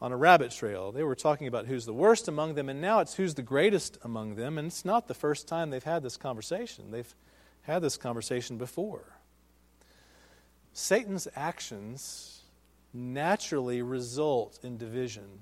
on 0.00 0.10
a 0.10 0.16
rabbit 0.16 0.50
trail. 0.50 0.90
They 0.90 1.02
were 1.02 1.14
talking 1.14 1.46
about 1.46 1.66
who's 1.66 1.84
the 1.84 1.92
worst 1.92 2.26
among 2.26 2.54
them, 2.54 2.68
and 2.68 2.80
now 2.80 3.00
it's 3.00 3.14
who's 3.14 3.34
the 3.34 3.42
greatest 3.42 3.98
among 4.02 4.36
them, 4.36 4.56
and 4.56 4.68
it's 4.68 4.84
not 4.84 5.06
the 5.06 5.14
first 5.14 5.46
time 5.46 5.68
they've 5.68 5.84
had 5.84 6.02
this 6.02 6.16
conversation. 6.16 6.90
They've 6.90 7.14
had 7.64 7.82
this 7.82 7.96
conversation 7.96 8.56
before. 8.56 9.04
Satan's 10.72 11.28
actions 11.34 12.42
naturally 12.92 13.82
result 13.82 14.58
in 14.62 14.76
division. 14.76 15.40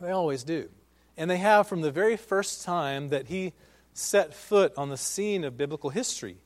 They 0.00 0.10
always 0.10 0.44
do. 0.44 0.68
And 1.16 1.30
they 1.30 1.38
have 1.38 1.66
from 1.68 1.80
the 1.80 1.90
very 1.90 2.16
first 2.16 2.64
time 2.64 3.08
that 3.08 3.28
he 3.28 3.52
set 3.92 4.34
foot 4.34 4.72
on 4.76 4.88
the 4.88 4.96
scene 4.96 5.44
of 5.44 5.56
biblical 5.56 5.90
history. 5.90 6.36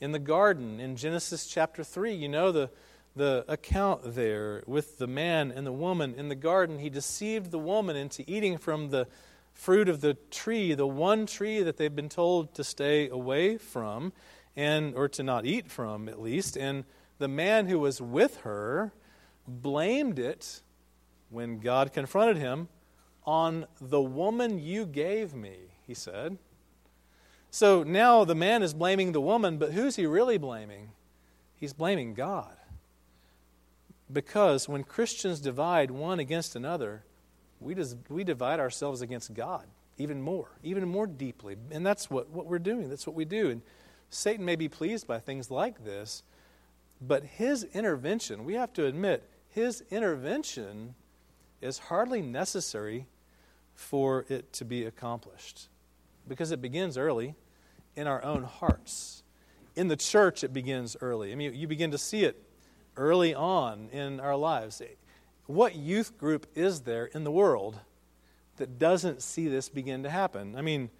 In 0.00 0.12
the 0.12 0.18
garden, 0.18 0.80
in 0.80 0.96
Genesis 0.96 1.46
chapter 1.46 1.82
3, 1.82 2.14
you 2.14 2.28
know 2.28 2.52
the, 2.52 2.70
the 3.16 3.44
account 3.48 4.14
there 4.14 4.62
with 4.66 4.98
the 4.98 5.06
man 5.06 5.50
and 5.50 5.66
the 5.66 5.72
woman 5.72 6.14
in 6.14 6.28
the 6.28 6.34
garden. 6.34 6.78
He 6.78 6.90
deceived 6.90 7.50
the 7.50 7.58
woman 7.58 7.96
into 7.96 8.22
eating 8.30 8.58
from 8.58 8.90
the 8.90 9.08
fruit 9.60 9.90
of 9.90 10.00
the 10.00 10.14
tree, 10.30 10.72
the 10.72 10.86
one 10.86 11.26
tree 11.26 11.62
that 11.62 11.76
they've 11.76 11.94
been 11.94 12.08
told 12.08 12.54
to 12.54 12.64
stay 12.64 13.10
away 13.10 13.58
from, 13.58 14.10
and 14.56 14.94
or 14.94 15.06
to 15.06 15.22
not 15.22 15.44
eat 15.44 15.70
from 15.70 16.08
at 16.08 16.18
least. 16.18 16.56
And 16.56 16.84
the 17.18 17.28
man 17.28 17.66
who 17.66 17.78
was 17.78 18.00
with 18.00 18.38
her 18.38 18.94
blamed 19.46 20.18
it 20.18 20.62
when 21.28 21.60
God 21.60 21.92
confronted 21.92 22.38
him 22.38 22.68
on 23.26 23.66
the 23.78 24.00
woman 24.00 24.58
you 24.58 24.86
gave 24.86 25.34
me, 25.34 25.56
he 25.86 25.92
said. 25.92 26.38
So 27.50 27.82
now 27.82 28.24
the 28.24 28.34
man 28.34 28.62
is 28.62 28.72
blaming 28.72 29.12
the 29.12 29.20
woman, 29.20 29.58
but 29.58 29.72
who's 29.72 29.96
he 29.96 30.06
really 30.06 30.38
blaming? 30.38 30.92
He's 31.54 31.74
blaming 31.74 32.14
God. 32.14 32.56
Because 34.10 34.70
when 34.70 34.84
Christians 34.84 35.38
divide 35.38 35.90
one 35.90 36.18
against 36.18 36.56
another, 36.56 37.04
we, 37.60 37.74
just, 37.74 37.96
we 38.08 38.24
divide 38.24 38.60
ourselves 38.60 39.02
against 39.02 39.34
God 39.34 39.66
even 40.00 40.22
more, 40.22 40.48
even 40.62 40.88
more 40.88 41.06
deeply. 41.06 41.56
And 41.70 41.84
that's 41.84 42.10
what, 42.10 42.30
what 42.30 42.46
we're 42.46 42.58
doing. 42.58 42.88
That's 42.88 43.06
what 43.06 43.14
we 43.14 43.26
do. 43.26 43.50
And 43.50 43.62
Satan 44.08 44.44
may 44.44 44.56
be 44.56 44.68
pleased 44.68 45.06
by 45.06 45.18
things 45.18 45.50
like 45.50 45.84
this, 45.84 46.22
but 47.00 47.22
his 47.22 47.64
intervention, 47.74 48.44
we 48.44 48.54
have 48.54 48.72
to 48.74 48.86
admit, 48.86 49.28
his 49.48 49.84
intervention 49.90 50.94
is 51.60 51.78
hardly 51.78 52.22
necessary 52.22 53.06
for 53.74 54.24
it 54.28 54.52
to 54.54 54.64
be 54.64 54.84
accomplished 54.84 55.68
because 56.26 56.50
it 56.50 56.62
begins 56.62 56.96
early 56.96 57.34
in 57.94 58.06
our 58.06 58.24
own 58.24 58.44
hearts. 58.44 59.22
In 59.76 59.88
the 59.88 59.96
church, 59.96 60.42
it 60.42 60.52
begins 60.52 60.96
early. 61.00 61.32
I 61.32 61.34
mean, 61.34 61.54
you 61.54 61.66
begin 61.66 61.90
to 61.90 61.98
see 61.98 62.24
it 62.24 62.42
early 62.96 63.34
on 63.34 63.88
in 63.92 64.18
our 64.20 64.36
lives. 64.36 64.82
What 65.50 65.74
youth 65.74 66.16
group 66.16 66.46
is 66.54 66.82
there 66.82 67.06
in 67.06 67.24
the 67.24 67.30
world 67.32 67.80
that 68.58 68.78
doesn't 68.78 69.20
see 69.20 69.48
this 69.48 69.68
begin 69.68 70.04
to 70.04 70.08
happen? 70.08 70.54
I 70.54 70.62
mean, 70.62 70.90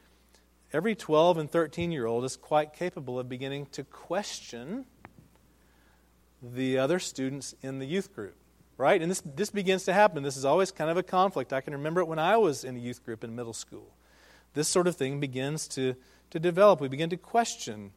every 0.73 0.97
12 0.97 1.39
and 1.39 1.49
13 1.49 1.93
year 1.93 2.05
old 2.05 2.25
is 2.25 2.37
quite 2.37 2.73
capable 2.73 3.17
of 3.17 3.29
beginning 3.29 3.67
to 3.67 3.85
question 3.85 4.87
the 6.43 6.79
other 6.79 6.99
students 6.99 7.55
in 7.63 7.79
the 7.79 7.87
youth 7.87 8.13
group, 8.13 8.35
right? 8.77 9.01
And 9.01 9.09
this, 9.09 9.23
this 9.25 9.51
begins 9.51 9.85
to 9.85 9.93
happen. 9.93 10.25
This 10.25 10.37
is 10.37 10.45
always 10.45 10.73
kind 10.73 10.91
of 10.91 10.97
a 10.97 11.05
conflict. 11.05 11.53
I 11.53 11.61
can 11.61 11.75
remember 11.75 12.01
it 12.01 12.09
when 12.09 12.19
I 12.19 12.37
was 12.37 12.65
in 12.65 12.75
a 12.75 12.81
youth 12.81 13.05
group 13.05 13.23
in 13.23 13.37
middle 13.37 13.53
school. 13.53 13.95
This 14.55 14.67
sort 14.67 14.89
of 14.89 14.97
thing 14.97 15.21
begins 15.21 15.69
to, 15.69 15.95
to 16.31 16.41
develop. 16.41 16.81
We 16.81 16.89
begin 16.89 17.11
to 17.11 17.17
question 17.17 17.93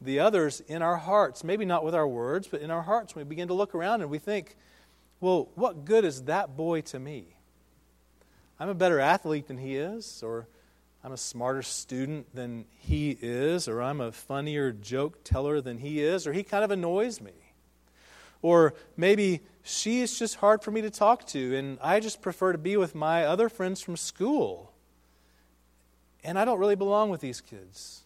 the 0.00 0.20
others 0.20 0.60
in 0.68 0.82
our 0.82 0.98
hearts, 0.98 1.42
maybe 1.42 1.64
not 1.64 1.82
with 1.82 1.96
our 1.96 2.06
words, 2.06 2.46
but 2.46 2.60
in 2.60 2.70
our 2.70 2.82
hearts. 2.82 3.16
We 3.16 3.24
begin 3.24 3.48
to 3.48 3.54
look 3.54 3.74
around 3.74 4.02
and 4.02 4.10
we 4.10 4.20
think, 4.20 4.56
well, 5.20 5.48
what 5.54 5.84
good 5.84 6.04
is 6.04 6.22
that 6.24 6.56
boy 6.56 6.82
to 6.82 6.98
me? 6.98 7.36
I'm 8.58 8.68
a 8.68 8.74
better 8.74 9.00
athlete 9.00 9.48
than 9.48 9.58
he 9.58 9.76
is, 9.76 10.22
or 10.22 10.46
I'm 11.04 11.12
a 11.12 11.16
smarter 11.16 11.62
student 11.62 12.34
than 12.34 12.64
he 12.78 13.16
is, 13.20 13.68
or 13.68 13.82
I'm 13.82 14.00
a 14.00 14.12
funnier 14.12 14.72
joke 14.72 15.22
teller 15.24 15.60
than 15.60 15.78
he 15.78 16.00
is, 16.00 16.26
or 16.26 16.32
he 16.32 16.42
kind 16.42 16.64
of 16.64 16.70
annoys 16.70 17.20
me. 17.20 17.32
Or 18.42 18.74
maybe 18.96 19.40
she 19.62 20.00
is 20.00 20.18
just 20.18 20.36
hard 20.36 20.62
for 20.62 20.70
me 20.70 20.80
to 20.82 20.90
talk 20.90 21.26
to, 21.28 21.56
and 21.56 21.78
I 21.82 22.00
just 22.00 22.22
prefer 22.22 22.52
to 22.52 22.58
be 22.58 22.76
with 22.76 22.94
my 22.94 23.24
other 23.24 23.48
friends 23.48 23.80
from 23.80 23.96
school. 23.96 24.72
And 26.24 26.38
I 26.38 26.44
don't 26.44 26.58
really 26.58 26.76
belong 26.76 27.10
with 27.10 27.20
these 27.20 27.40
kids. 27.40 28.02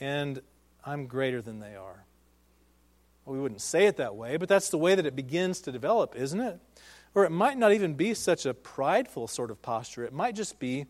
And 0.00 0.42
I'm 0.84 1.06
greater 1.06 1.40
than 1.40 1.60
they 1.60 1.74
are. 1.76 2.04
Well, 3.26 3.34
we 3.34 3.42
wouldn't 3.42 3.60
say 3.60 3.86
it 3.86 3.96
that 3.96 4.14
way, 4.14 4.36
but 4.36 4.48
that's 4.48 4.70
the 4.70 4.78
way 4.78 4.94
that 4.94 5.04
it 5.04 5.16
begins 5.16 5.60
to 5.62 5.72
develop, 5.72 6.14
isn't 6.16 6.40
it? 6.40 6.60
Or 7.14 7.24
it 7.24 7.32
might 7.32 7.58
not 7.58 7.72
even 7.72 7.94
be 7.94 8.14
such 8.14 8.46
a 8.46 8.54
prideful 8.54 9.26
sort 9.26 9.50
of 9.50 9.60
posture. 9.60 10.04
It 10.04 10.12
might 10.12 10.36
just 10.36 10.58
be 10.60 10.86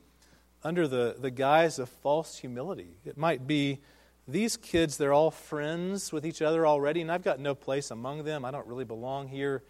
under 0.62 0.86
the, 0.86 1.16
the 1.18 1.30
guise 1.30 1.78
of 1.78 1.88
false 1.88 2.36
humility. 2.36 2.98
It 3.04 3.16
might 3.16 3.46
be 3.46 3.80
these 4.28 4.56
kids, 4.56 4.96
they're 4.96 5.12
all 5.12 5.30
friends 5.30 6.12
with 6.12 6.26
each 6.26 6.42
other 6.42 6.66
already, 6.66 7.00
and 7.00 7.10
I've 7.10 7.22
got 7.22 7.38
no 7.38 7.54
place 7.54 7.90
among 7.90 8.24
them. 8.24 8.44
I 8.44 8.50
don't 8.50 8.66
really 8.66 8.84
belong 8.84 9.28
here. 9.28 9.62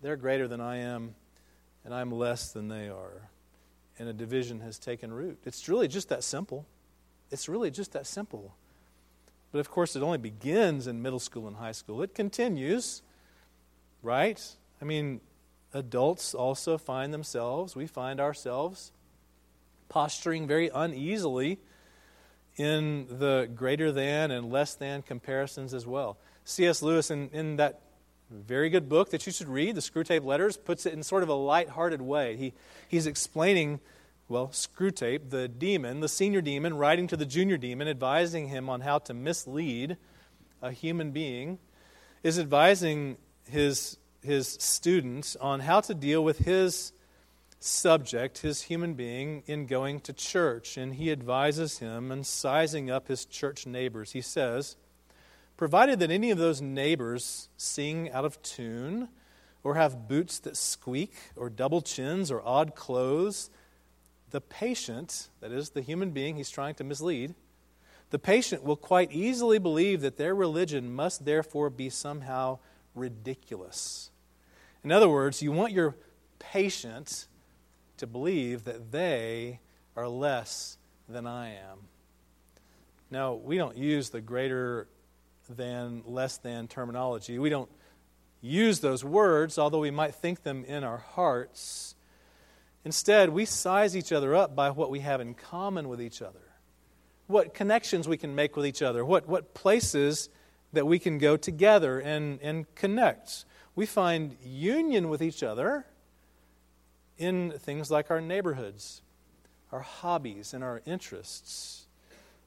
They're 0.00 0.16
greater 0.16 0.46
than 0.46 0.60
I 0.60 0.78
am, 0.78 1.14
and 1.84 1.92
I'm 1.92 2.12
less 2.12 2.52
than 2.52 2.68
they 2.68 2.88
are. 2.88 3.28
And 3.98 4.08
a 4.08 4.12
division 4.12 4.60
has 4.60 4.78
taken 4.78 5.12
root. 5.12 5.40
It's 5.44 5.68
really 5.68 5.88
just 5.88 6.10
that 6.10 6.22
simple. 6.22 6.64
It's 7.32 7.48
really 7.48 7.72
just 7.72 7.92
that 7.92 8.06
simple. 8.06 8.54
But 9.52 9.58
of 9.58 9.70
course, 9.70 9.96
it 9.96 10.02
only 10.02 10.18
begins 10.18 10.86
in 10.86 11.00
middle 11.02 11.18
school 11.18 11.46
and 11.46 11.56
high 11.56 11.72
school. 11.72 12.02
It 12.02 12.14
continues, 12.14 13.02
right? 14.02 14.40
I 14.80 14.84
mean, 14.84 15.20
adults 15.72 16.34
also 16.34 16.78
find 16.78 17.12
themselves, 17.12 17.74
we 17.74 17.86
find 17.86 18.20
ourselves 18.20 18.92
posturing 19.88 20.46
very 20.46 20.70
uneasily 20.74 21.58
in 22.56 23.06
the 23.08 23.48
greater 23.54 23.92
than 23.92 24.30
and 24.30 24.50
less 24.50 24.74
than 24.74 25.02
comparisons 25.02 25.72
as 25.72 25.86
well. 25.86 26.18
C.S. 26.44 26.82
Lewis, 26.82 27.10
in, 27.10 27.30
in 27.32 27.56
that 27.56 27.80
very 28.30 28.68
good 28.68 28.88
book 28.88 29.10
that 29.10 29.24
you 29.26 29.32
should 29.32 29.48
read, 29.48 29.74
The 29.74 29.80
Screwtape 29.80 30.24
Letters, 30.24 30.56
puts 30.56 30.84
it 30.84 30.92
in 30.92 31.02
sort 31.02 31.22
of 31.22 31.28
a 31.28 31.34
light-hearted 31.34 32.02
way. 32.02 32.36
He, 32.36 32.52
he's 32.88 33.06
explaining 33.06 33.80
well, 34.28 34.48
Screwtape, 34.48 35.30
the 35.30 35.48
demon, 35.48 36.00
the 36.00 36.08
senior 36.08 36.42
demon, 36.42 36.76
writing 36.76 37.06
to 37.06 37.16
the 37.16 37.24
junior 37.24 37.56
demon, 37.56 37.88
advising 37.88 38.48
him 38.48 38.68
on 38.68 38.82
how 38.82 38.98
to 38.98 39.14
mislead 39.14 39.96
a 40.60 40.70
human 40.70 41.12
being, 41.12 41.58
is 42.22 42.38
advising 42.38 43.16
his, 43.48 43.96
his 44.22 44.46
students 44.46 45.34
on 45.36 45.60
how 45.60 45.80
to 45.80 45.94
deal 45.94 46.22
with 46.22 46.40
his 46.40 46.92
subject, 47.58 48.38
his 48.38 48.62
human 48.62 48.92
being, 48.92 49.42
in 49.46 49.66
going 49.66 50.00
to 50.00 50.12
church. 50.12 50.76
And 50.76 50.94
he 50.94 51.10
advises 51.10 51.78
him 51.78 52.12
in 52.12 52.22
sizing 52.22 52.90
up 52.90 53.08
his 53.08 53.24
church 53.24 53.66
neighbors. 53.66 54.12
He 54.12 54.20
says, 54.20 54.76
Provided 55.56 55.98
that 56.00 56.10
any 56.10 56.30
of 56.30 56.38
those 56.38 56.60
neighbors 56.60 57.48
sing 57.56 58.10
out 58.12 58.26
of 58.26 58.40
tune, 58.42 59.08
or 59.64 59.74
have 59.74 60.06
boots 60.06 60.38
that 60.40 60.56
squeak, 60.56 61.14
or 61.34 61.48
double 61.48 61.80
chins, 61.80 62.30
or 62.30 62.46
odd 62.46 62.74
clothes, 62.74 63.50
the 64.30 64.40
patient, 64.40 65.28
that 65.40 65.52
is, 65.52 65.70
the 65.70 65.82
human 65.82 66.10
being 66.10 66.36
he's 66.36 66.50
trying 66.50 66.74
to 66.76 66.84
mislead, 66.84 67.34
the 68.10 68.18
patient 68.18 68.62
will 68.62 68.76
quite 68.76 69.12
easily 69.12 69.58
believe 69.58 70.00
that 70.00 70.16
their 70.16 70.34
religion 70.34 70.92
must 70.94 71.24
therefore 71.24 71.70
be 71.70 71.90
somehow 71.90 72.58
ridiculous. 72.94 74.10
In 74.82 74.92
other 74.92 75.08
words, 75.08 75.42
you 75.42 75.52
want 75.52 75.72
your 75.72 75.96
patient 76.38 77.26
to 77.98 78.06
believe 78.06 78.64
that 78.64 78.92
they 78.92 79.60
are 79.96 80.08
less 80.08 80.78
than 81.08 81.26
I 81.26 81.54
am. 81.54 81.78
Now, 83.10 83.34
we 83.34 83.56
don't 83.56 83.76
use 83.76 84.10
the 84.10 84.20
greater 84.20 84.86
than, 85.48 86.02
less 86.06 86.38
than 86.38 86.68
terminology. 86.68 87.38
We 87.38 87.48
don't 87.48 87.70
use 88.40 88.80
those 88.80 89.04
words, 89.04 89.58
although 89.58 89.80
we 89.80 89.90
might 89.90 90.14
think 90.14 90.42
them 90.42 90.64
in 90.64 90.84
our 90.84 90.98
hearts. 90.98 91.94
Instead, 92.88 93.28
we 93.28 93.44
size 93.44 93.94
each 93.94 94.12
other 94.12 94.34
up 94.34 94.56
by 94.56 94.70
what 94.70 94.88
we 94.88 95.00
have 95.00 95.20
in 95.20 95.34
common 95.34 95.90
with 95.90 96.00
each 96.00 96.22
other, 96.22 96.54
what 97.26 97.52
connections 97.52 98.08
we 98.08 98.16
can 98.16 98.34
make 98.34 98.56
with 98.56 98.64
each 98.64 98.80
other, 98.80 99.04
what, 99.04 99.28
what 99.28 99.52
places 99.52 100.30
that 100.72 100.86
we 100.86 100.98
can 100.98 101.18
go 101.18 101.36
together 101.36 101.98
and, 101.98 102.40
and 102.40 102.74
connect. 102.76 103.44
We 103.74 103.84
find 103.84 104.38
union 104.42 105.10
with 105.10 105.20
each 105.20 105.42
other 105.42 105.84
in 107.18 107.50
things 107.58 107.90
like 107.90 108.10
our 108.10 108.22
neighborhoods, 108.22 109.02
our 109.70 109.80
hobbies, 109.80 110.54
and 110.54 110.64
our 110.64 110.80
interests, 110.86 111.88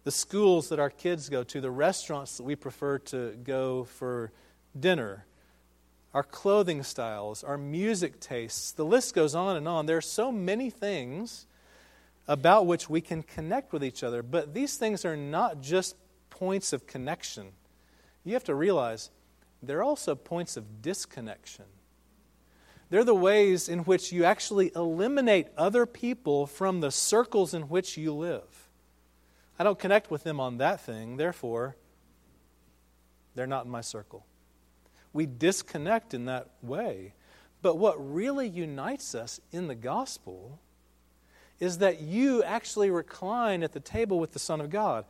the 0.06 0.12
schools 0.12 0.70
that 0.70 0.80
our 0.80 0.90
kids 0.90 1.30
go 1.30 1.44
to, 1.44 1.62
the 1.62 1.70
restaurants 1.70 2.38
that 2.38 2.44
we 2.46 2.56
prefer 2.56 2.98
to 2.98 3.38
go 3.44 3.84
for 3.84 4.32
dinner 4.80 5.24
our 6.14 6.24
clothing 6.24 6.84
styles, 6.84 7.44
our 7.44 7.58
music 7.58 8.20
tastes. 8.20 8.72
The 8.74 8.86
list 8.86 9.16
goes 9.16 9.34
on 9.34 9.56
and 9.56 9.68
on. 9.68 9.86
There 9.86 9.98
are 9.98 10.02
so 10.02 10.32
many 10.32 10.70
things 10.70 11.46
about 12.28 12.66
which 12.66 12.90
we 12.90 13.02
can 13.02 13.24
connect 13.24 13.72
with 13.72 13.84
each 13.84 14.04
other, 14.04 14.22
but 14.22 14.54
these 14.54 14.78
things 14.78 15.06
are 15.06 15.16
not 15.16 15.62
just 15.62 15.96
points 16.30 16.74
of 16.74 16.86
connection. 16.86 17.52
You 18.24 18.34
have 18.34 18.44
to 18.46 18.56
realize 18.56 19.10
they're 19.64 19.84
also 19.84 20.16
points 20.16 20.58
of 20.58 20.82
disconnection. 20.82 21.66
They're 22.90 23.04
the 23.06 23.16
ways 23.16 23.70
in 23.70 23.80
which 23.80 24.12
you 24.12 24.26
actually 24.26 24.72
eliminate 24.76 25.48
other 25.58 25.86
people 25.86 26.46
from 26.46 26.82
the 26.82 26.92
circles 26.92 27.54
in 27.54 27.64
which 27.64 27.98
you 27.98 28.14
live. 28.14 28.70
I 29.58 29.64
don't 29.64 29.80
connect 29.80 30.12
with 30.12 30.24
them 30.24 30.42
on 30.42 30.58
that 30.58 30.82
thing, 30.82 31.16
therefore, 31.16 31.78
they're 33.34 33.48
not 33.48 33.64
in 33.64 33.72
my 33.72 33.82
circle 33.82 34.26
we 35.14 35.26
disconnect 35.26 36.14
in 36.14 36.26
that 36.26 36.48
way. 36.62 37.14
But 37.62 37.78
what 37.78 37.96
really 37.98 38.48
unites 38.48 39.14
us 39.14 39.40
in 39.52 39.68
the 39.68 39.76
gospel 39.76 40.60
is 41.60 41.78
that 41.78 42.02
you 42.02 42.44
actually 42.44 42.90
recline 42.90 43.62
at 43.62 43.74
the 43.74 43.80
table 43.80 44.20
with 44.20 44.32
the 44.32 44.40
Son 44.40 44.60
of 44.60 44.70
God. 44.70 45.06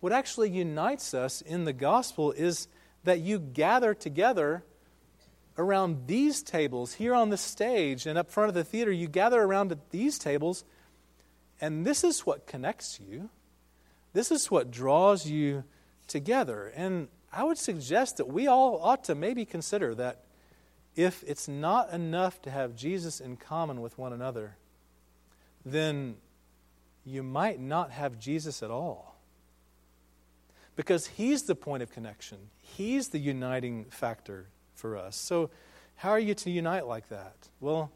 What 0.00 0.12
actually 0.12 0.50
unites 0.50 1.14
us 1.14 1.42
in 1.42 1.64
the 1.64 1.72
gospel 1.72 2.32
is 2.32 2.66
that 3.04 3.20
you 3.20 3.38
gather 3.38 3.94
together 3.94 4.64
around 5.56 6.08
these 6.08 6.42
tables 6.42 6.94
here 6.94 7.14
on 7.14 7.30
the 7.30 7.36
stage 7.36 8.06
and 8.06 8.18
up 8.18 8.30
front 8.30 8.48
of 8.48 8.54
the 8.54 8.64
theater. 8.64 8.90
You 8.90 9.06
gather 9.06 9.40
around 9.40 9.70
at 9.70 9.90
these 9.90 10.18
tables, 10.18 10.64
and 11.60 11.86
this 11.86 12.02
is 12.02 12.26
what 12.26 12.46
connects 12.46 12.98
you. 13.00 13.30
This 14.12 14.32
is 14.32 14.50
what 14.50 14.70
draws 14.70 15.26
you 15.26 15.62
together. 16.08 16.72
And 16.74 17.08
I 17.32 17.44
would 17.44 17.58
suggest 17.58 18.18
that 18.18 18.28
we 18.28 18.46
all 18.46 18.78
ought 18.82 19.04
to 19.04 19.14
maybe 19.14 19.44
consider 19.44 19.94
that 19.94 20.24
if 20.94 21.24
it's 21.26 21.48
not 21.48 21.90
enough 21.90 22.42
to 22.42 22.50
have 22.50 22.76
Jesus 22.76 23.20
in 23.20 23.36
common 23.36 23.80
with 23.80 23.96
one 23.96 24.12
another, 24.12 24.56
then 25.64 26.16
you 27.04 27.22
might 27.22 27.58
not 27.58 27.90
have 27.90 28.18
Jesus 28.18 28.62
at 28.62 28.70
all. 28.70 29.16
Because 30.76 31.06
he's 31.06 31.44
the 31.44 31.54
point 31.54 31.82
of 31.82 31.90
connection, 31.90 32.38
he's 32.60 33.08
the 33.08 33.18
uniting 33.18 33.86
factor 33.86 34.46
for 34.74 34.96
us. 34.96 35.16
So, 35.16 35.50
how 35.96 36.10
are 36.10 36.18
you 36.18 36.34
to 36.34 36.50
unite 36.50 36.86
like 36.86 37.08
that? 37.10 37.36
Well, 37.60 37.90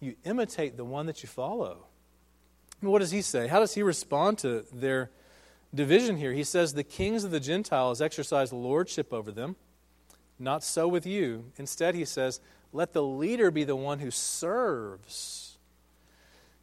you 0.00 0.16
imitate 0.24 0.76
the 0.76 0.84
one 0.84 1.06
that 1.06 1.22
you 1.22 1.28
follow. 1.28 1.86
what 2.80 2.98
does 2.98 3.10
he 3.10 3.22
say? 3.22 3.46
How 3.46 3.60
does 3.60 3.74
he 3.74 3.82
respond 3.82 4.38
to 4.38 4.64
their 4.72 5.10
division 5.74 6.16
here. 6.16 6.32
He 6.32 6.44
says, 6.44 6.74
The 6.74 6.84
kings 6.84 7.24
of 7.24 7.30
the 7.30 7.40
Gentiles 7.40 8.00
exercise 8.00 8.52
lordship 8.52 9.12
over 9.12 9.30
them. 9.30 9.56
Not 10.38 10.64
so 10.64 10.88
with 10.88 11.06
you. 11.06 11.44
Instead, 11.58 11.94
he 11.94 12.04
says, 12.04 12.40
Let 12.72 12.92
the 12.92 13.02
leader 13.02 13.50
be 13.50 13.64
the 13.64 13.76
one 13.76 13.98
who 13.98 14.10
serves. 14.10 15.58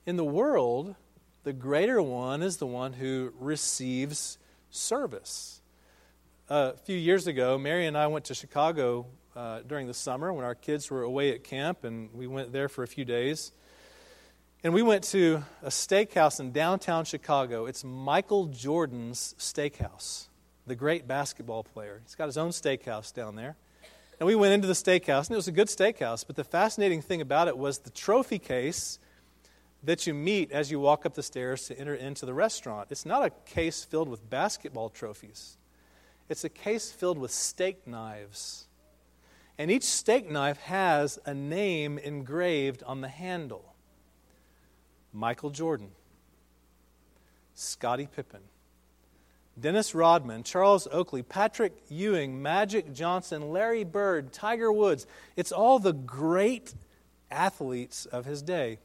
In 0.05 0.15
the 0.15 0.25
world, 0.25 0.95
the 1.43 1.53
greater 1.53 2.01
one 2.01 2.41
is 2.41 2.57
the 2.57 2.67
one 2.67 2.93
who 2.93 3.33
receives 3.39 4.37
service. 4.69 5.61
a 6.49 6.77
few 6.77 6.97
years 6.97 7.27
ago, 7.27 7.57
Mary 7.57 7.87
and 7.87 7.97
I 7.97 8.07
went 8.07 8.25
to 8.25 8.35
Chicago 8.35 9.05
uh, 9.35 9.61
during 9.67 9.87
the 9.87 9.93
summer 9.93 10.33
when 10.33 10.43
our 10.43 10.55
kids 10.55 10.89
were 10.89 11.03
away 11.03 11.31
at 11.31 11.43
camp, 11.43 11.83
and 11.83 12.09
we 12.13 12.25
went 12.25 12.51
there 12.51 12.67
for 12.67 12.83
a 12.83 12.87
few 12.87 13.05
days. 13.05 13.51
And 14.63 14.73
we 14.73 14.81
went 14.81 15.03
to 15.05 15.43
a 15.61 15.69
steakhouse 15.69 16.39
in 16.39 16.51
downtown 16.51 17.05
Chicago. 17.05 17.67
It's 17.67 17.83
Michael 17.83 18.47
Jordan's 18.47 19.35
steakhouse, 19.37 20.29
the 20.65 20.75
great 20.75 21.07
basketball 21.07 21.61
player. 21.61 22.01
He's 22.03 22.15
got 22.15 22.25
his 22.25 22.39
own 22.39 22.49
steakhouse 22.49 23.13
down 23.13 23.35
there. 23.35 23.55
And 24.19 24.25
we 24.25 24.33
went 24.33 24.55
into 24.55 24.65
the 24.65 24.73
steakhouse, 24.73 25.27
and 25.27 25.33
it 25.33 25.35
was 25.35 25.47
a 25.47 25.51
good 25.51 25.67
steakhouse, 25.67 26.25
but 26.25 26.35
the 26.35 26.43
fascinating 26.43 27.03
thing 27.03 27.21
about 27.21 27.47
it 27.47 27.55
was 27.55 27.79
the 27.79 27.91
trophy 27.91 28.39
case 28.39 28.97
that 29.83 30.07
you 30.07 30.15
meet 30.15 30.51
as 30.51 30.71
you 30.71 30.79
walk 30.79 31.05
up 31.05 31.13
the 31.13 31.21
stairs 31.21 31.67
to 31.67 31.77
enter 31.77 31.93
into 31.93 32.25
the 32.25 32.33
restaurant. 32.33 32.87
It's 32.89 33.05
not 33.05 33.23
a 33.23 33.29
case 33.45 33.83
filled 33.83 34.09
with 34.09 34.27
basketball 34.27 34.89
trophies, 34.89 35.57
it's 36.29 36.43
a 36.43 36.49
case 36.49 36.91
filled 36.91 37.19
with 37.19 37.29
steak 37.29 37.85
knives. 37.85 38.63
And 39.59 39.69
each 39.69 39.83
steak 39.83 40.29
knife 40.29 40.57
has 40.61 41.19
a 41.25 41.33
name 41.33 41.99
engraved 41.99 42.81
on 42.83 43.01
the 43.01 43.07
handle 43.07 43.66
Michael 45.17 45.49
Jordan, 45.49 45.89
Scottie 47.55 48.07
Pippen, 48.15 48.41
Dennis 49.59 49.95
Rodman, 49.95 50.43
Charles 50.43 50.87
Oakley, 50.91 51.23
Patrick 51.23 51.73
Ewing, 51.89 52.39
Magic 52.39 52.93
Johnson, 52.93 53.49
Larry 53.49 53.83
Bird, 53.83 54.31
Tiger 54.31 54.71
Woods. 54.71 55.07
It's 55.35 55.51
all 55.51 55.79
the 55.79 55.93
great 55.93 56.75
athletes 57.31 58.05
of 58.05 58.25
his 58.25 58.43
day. 58.43 58.77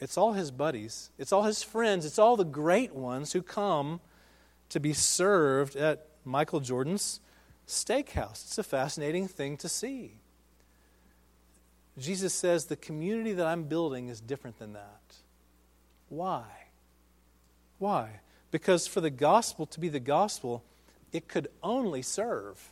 It's 0.00 0.16
all 0.16 0.32
his 0.32 0.50
buddies, 0.50 1.10
it's 1.18 1.32
all 1.32 1.42
his 1.42 1.62
friends, 1.62 2.06
it's 2.06 2.18
all 2.18 2.36
the 2.36 2.44
great 2.44 2.94
ones 2.94 3.34
who 3.34 3.42
come 3.42 4.00
to 4.70 4.80
be 4.80 4.94
served 4.94 5.76
at 5.76 6.06
Michael 6.24 6.60
Jordan's 6.60 7.20
steakhouse. 7.66 8.44
It's 8.46 8.58
a 8.58 8.62
fascinating 8.62 9.28
thing 9.28 9.58
to 9.58 9.68
see. 9.68 10.20
Jesus 11.98 12.32
says 12.32 12.66
the 12.66 12.76
community 12.76 13.32
that 13.32 13.46
I'm 13.46 13.64
building 13.64 14.08
is 14.08 14.20
different 14.20 14.58
than 14.58 14.72
that. 14.72 15.02
Why? 16.08 16.44
Why? 17.78 18.20
Because 18.50 18.86
for 18.86 19.00
the 19.00 19.10
gospel 19.10 19.66
to 19.66 19.80
be 19.80 19.88
the 19.88 20.00
gospel, 20.00 20.62
it 21.12 21.28
could 21.28 21.48
only 21.62 22.02
serve. 22.02 22.70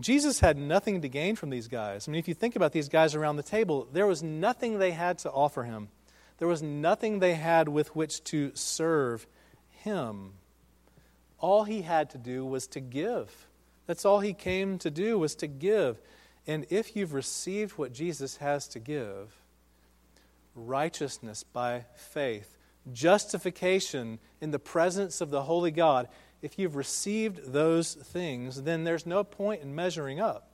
Jesus 0.00 0.40
had 0.40 0.56
nothing 0.56 1.02
to 1.02 1.08
gain 1.08 1.36
from 1.36 1.50
these 1.50 1.68
guys. 1.68 2.08
I 2.08 2.10
mean, 2.10 2.18
if 2.18 2.28
you 2.28 2.34
think 2.34 2.56
about 2.56 2.72
these 2.72 2.88
guys 2.88 3.14
around 3.14 3.36
the 3.36 3.42
table, 3.42 3.86
there 3.92 4.06
was 4.06 4.22
nothing 4.22 4.78
they 4.78 4.92
had 4.92 5.18
to 5.18 5.30
offer 5.30 5.64
him. 5.64 5.88
There 6.38 6.48
was 6.48 6.62
nothing 6.62 7.18
they 7.18 7.34
had 7.34 7.68
with 7.68 7.94
which 7.94 8.24
to 8.24 8.52
serve 8.54 9.26
him. 9.70 10.32
All 11.38 11.64
he 11.64 11.82
had 11.82 12.10
to 12.10 12.18
do 12.18 12.44
was 12.44 12.66
to 12.68 12.80
give. 12.80 13.46
That's 13.86 14.04
all 14.04 14.20
he 14.20 14.32
came 14.32 14.78
to 14.78 14.90
do 14.90 15.18
was 15.18 15.34
to 15.36 15.46
give. 15.46 16.00
And 16.46 16.66
if 16.70 16.96
you've 16.96 17.14
received 17.14 17.72
what 17.72 17.92
Jesus 17.92 18.38
has 18.38 18.66
to 18.68 18.78
give, 18.78 19.41
righteousness 20.54 21.44
by 21.44 21.84
faith, 21.94 22.58
justification 22.92 24.18
in 24.40 24.50
the 24.50 24.58
presence 24.58 25.20
of 25.20 25.30
the 25.30 25.42
Holy 25.42 25.70
God, 25.70 26.08
if 26.40 26.58
you've 26.58 26.76
received 26.76 27.52
those 27.52 27.94
things, 27.94 28.62
then 28.62 28.84
there's 28.84 29.06
no 29.06 29.22
point 29.22 29.62
in 29.62 29.74
measuring 29.74 30.20
up. 30.20 30.50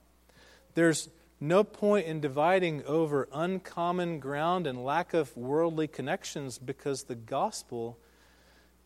There's 0.74 1.08
no 1.40 1.64
point 1.64 2.06
in 2.06 2.20
dividing 2.20 2.84
over 2.84 3.28
uncommon 3.32 4.18
ground 4.18 4.66
and 4.66 4.84
lack 4.84 5.14
of 5.14 5.36
worldly 5.36 5.86
connections 5.86 6.58
because 6.58 7.04
the 7.04 7.14
gospel 7.14 7.98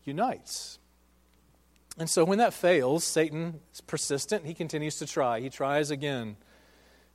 unites. 0.05 0.79
And 1.97 2.09
so 2.09 2.23
when 2.23 2.39
that 2.39 2.53
fails, 2.53 3.03
Satan 3.03 3.59
is 3.73 3.81
persistent. 3.81 4.45
He 4.45 4.53
continues 4.53 4.97
to 4.97 5.05
try. 5.05 5.39
He 5.39 5.49
tries 5.49 5.91
again. 5.91 6.37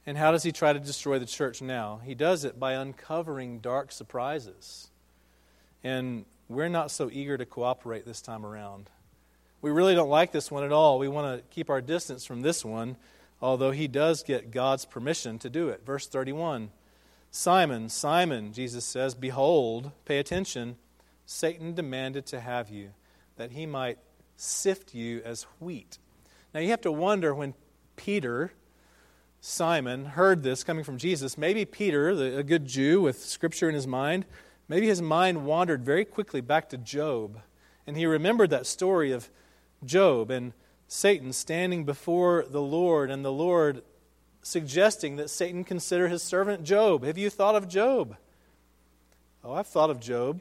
And 0.08 0.16
how 0.16 0.32
does 0.32 0.42
he 0.42 0.52
try 0.52 0.72
to 0.72 0.80
destroy 0.80 1.18
the 1.18 1.26
church 1.26 1.60
now? 1.60 2.00
He 2.02 2.14
does 2.14 2.46
it 2.46 2.58
by 2.58 2.72
uncovering 2.72 3.58
dark 3.58 3.92
surprises. 3.92 4.88
And 5.84 6.24
we're 6.48 6.70
not 6.70 6.90
so 6.90 7.10
eager 7.12 7.36
to 7.36 7.44
cooperate 7.44 8.06
this 8.06 8.22
time 8.22 8.46
around. 8.46 8.88
We 9.60 9.70
really 9.70 9.94
don't 9.94 10.08
like 10.08 10.32
this 10.32 10.50
one 10.50 10.64
at 10.64 10.72
all. 10.72 10.98
We 10.98 11.08
want 11.08 11.36
to 11.36 11.46
keep 11.50 11.68
our 11.68 11.82
distance 11.82 12.24
from 12.24 12.40
this 12.40 12.64
one, 12.64 12.96
although 13.42 13.70
he 13.70 13.86
does 13.86 14.22
get 14.22 14.50
God's 14.50 14.86
permission 14.86 15.38
to 15.40 15.50
do 15.50 15.68
it. 15.68 15.84
Verse 15.84 16.06
31 16.06 16.70
Simon, 17.30 17.90
Simon, 17.90 18.54
Jesus 18.54 18.86
says, 18.86 19.14
Behold, 19.14 19.92
pay 20.06 20.18
attention, 20.18 20.76
Satan 21.26 21.74
demanded 21.74 22.24
to 22.28 22.40
have 22.40 22.70
you, 22.70 22.92
that 23.36 23.50
he 23.50 23.66
might 23.66 23.98
sift 24.38 24.94
you 24.94 25.20
as 25.26 25.42
wheat. 25.60 25.98
Now 26.54 26.60
you 26.60 26.70
have 26.70 26.80
to 26.80 26.92
wonder 26.92 27.34
when 27.34 27.52
Peter, 27.96 28.52
Simon, 29.40 30.04
heard 30.04 30.42
this 30.42 30.64
coming 30.64 30.84
from 30.84 30.98
Jesus, 30.98 31.38
maybe 31.38 31.64
Peter, 31.64 32.08
a 32.08 32.42
good 32.42 32.66
Jew 32.66 33.00
with 33.00 33.24
scripture 33.24 33.68
in 33.68 33.74
his 33.74 33.86
mind, 33.86 34.24
maybe 34.68 34.88
his 34.88 35.00
mind 35.00 35.46
wandered 35.46 35.84
very 35.84 36.04
quickly 36.04 36.40
back 36.40 36.68
to 36.70 36.76
Job. 36.76 37.40
And 37.86 37.96
he 37.96 38.04
remembered 38.04 38.50
that 38.50 38.66
story 38.66 39.12
of 39.12 39.30
Job 39.84 40.30
and 40.30 40.52
Satan 40.88 41.32
standing 41.32 41.84
before 41.84 42.46
the 42.48 42.60
Lord, 42.60 43.10
and 43.10 43.24
the 43.24 43.32
Lord 43.32 43.82
suggesting 44.42 45.16
that 45.16 45.30
Satan 45.30 45.62
consider 45.62 46.08
his 46.08 46.22
servant 46.22 46.64
Job. 46.64 47.04
Have 47.04 47.18
you 47.18 47.30
thought 47.30 47.54
of 47.54 47.68
Job? 47.68 48.16
Oh, 49.44 49.52
I've 49.52 49.66
thought 49.66 49.90
of 49.90 50.00
Job. 50.00 50.40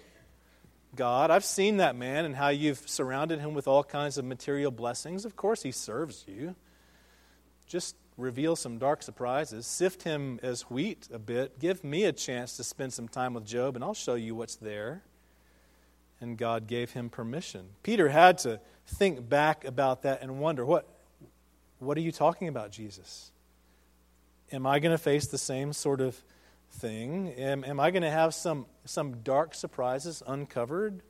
God, 0.96 1.30
I've 1.30 1.46
seen 1.46 1.78
that 1.78 1.96
man 1.96 2.26
and 2.26 2.36
how 2.36 2.48
you've 2.48 2.90
surrounded 2.90 3.40
him 3.40 3.54
with 3.54 3.68
all 3.68 3.84
kinds 3.84 4.18
of 4.18 4.26
material 4.26 4.72
blessings. 4.72 5.26
Of 5.26 5.36
course, 5.36 5.62
he 5.62 5.72
serves 5.72 6.26
you. 6.28 6.56
Just 7.68 7.96
reveal 8.18 8.56
some 8.56 8.80
dark 8.80 9.04
surprises. 9.04 9.68
Sift 9.68 10.04
him 10.04 10.40
as 10.42 10.64
wheat 10.64 11.08
a 11.14 11.20
bit. 11.20 11.60
Give 11.60 11.84
me 11.84 12.04
a 12.04 12.12
chance 12.12 12.58
to 12.58 12.64
spend 12.64 12.94
some 12.94 13.08
time 13.08 13.36
with 13.36 13.46
Job, 13.46 13.76
and 13.76 13.84
I'll 13.84 13.94
show 13.94 14.16
you 14.16 14.36
what's 14.36 14.56
there. 14.56 15.04
And 16.20 16.38
God 16.38 16.66
gave 16.66 16.92
him 16.92 17.10
permission. 17.10 17.68
Peter 17.84 18.10
had 18.10 18.40
to 18.40 18.60
think 18.88 19.30
back 19.30 19.66
about 19.66 20.02
that 20.02 20.24
and 20.24 20.40
wonder 20.40 20.66
what, 20.66 20.88
what 21.78 21.96
are 21.96 22.02
you 22.02 22.12
talking 22.12 22.48
about, 22.48 22.72
Jesus? 22.72 23.32
Am 24.52 24.66
I 24.66 24.80
going 24.80 24.94
to 24.94 24.98
face 24.98 25.28
the 25.28 25.38
same 25.38 25.74
sort 25.74 26.02
of 26.02 26.20
thing? 26.72 27.30
Am, 27.34 27.64
am 27.64 27.80
I 27.80 27.92
going 27.92 28.02
to 28.02 28.10
have 28.10 28.34
some, 28.34 28.66
some 28.86 29.18
dark 29.22 29.54
surprises 29.54 30.24
uncovered? 30.26 31.02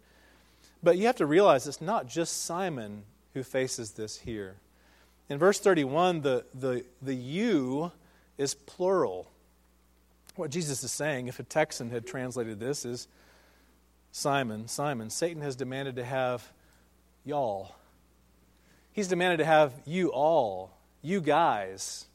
But 0.83 0.97
you 0.97 1.05
have 1.05 1.15
to 1.17 1.25
realize 1.25 1.67
it's 1.67 1.81
not 1.81 2.07
just 2.07 2.43
Simon 2.43 3.03
who 3.33 3.43
faces 3.43 3.91
this 3.91 4.17
here. 4.17 4.57
In 5.29 5.37
verse 5.37 5.59
31, 5.59 6.21
the, 6.21 6.45
the, 6.53 6.85
the 7.01 7.13
you 7.13 7.91
is 8.37 8.53
plural. 8.53 9.29
What 10.35 10.51
Jesus 10.51 10.83
is 10.83 10.91
saying, 10.91 11.27
if 11.27 11.39
a 11.39 11.43
Texan 11.43 11.89
had 11.89 12.05
translated 12.05 12.59
this, 12.59 12.85
is 12.85 13.07
Simon, 14.11 14.67
Simon, 14.67 15.09
Satan 15.09 15.41
has 15.41 15.55
demanded 15.55 15.97
to 15.97 16.03
have 16.03 16.49
y'all. 17.25 17.75
He's 18.93 19.07
demanded 19.07 19.37
to 19.37 19.45
have 19.45 19.73
you 19.85 20.09
all, 20.09 20.71
you 21.01 21.21
guys, 21.21 22.05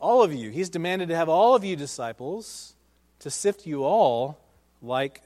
all 0.00 0.22
of 0.22 0.34
you. 0.34 0.50
He's 0.50 0.68
demanded 0.68 1.08
to 1.08 1.16
have 1.16 1.28
all 1.28 1.54
of 1.54 1.64
you 1.64 1.76
disciples 1.76 2.74
to 3.20 3.30
sift 3.30 3.66
you 3.66 3.84
all 3.84 4.38
like 4.82 5.22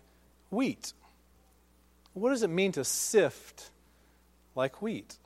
wheat. 0.51 0.92
What 2.12 2.31
does 2.31 2.42
it 2.42 2.51
mean 2.51 2.73
to 2.73 2.85
sift 2.85 3.71
like 4.55 4.83
wheat? 4.83 5.16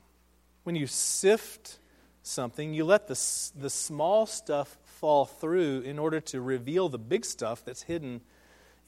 When 0.63 0.75
you 0.75 0.87
sift 0.87 1.79
something, 2.21 2.73
you 2.73 2.85
let 2.85 3.07
the, 3.07 3.19
the 3.55 3.69
small 3.69 4.25
stuff 4.25 4.77
fall 4.85 5.25
through 5.25 5.81
in 5.81 5.99
order 5.99 6.19
to 6.21 6.41
reveal 6.41 6.89
the 6.89 6.97
big 6.97 7.25
stuff 7.25 7.63
that's 7.65 7.83
hidden 7.83 8.21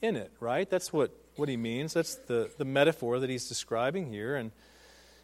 in 0.02 0.16
it, 0.16 0.32
right? 0.40 0.70
That's 0.70 0.94
what, 0.94 1.12
what 1.36 1.50
he 1.50 1.58
means. 1.58 1.94
That's 1.94 2.16
the, 2.16 2.50
the 2.58 2.66
metaphor 2.66 3.20
that 3.20 3.30
he's 3.30 3.48
describing 3.48 4.08
here. 4.08 4.36
And 4.36 4.52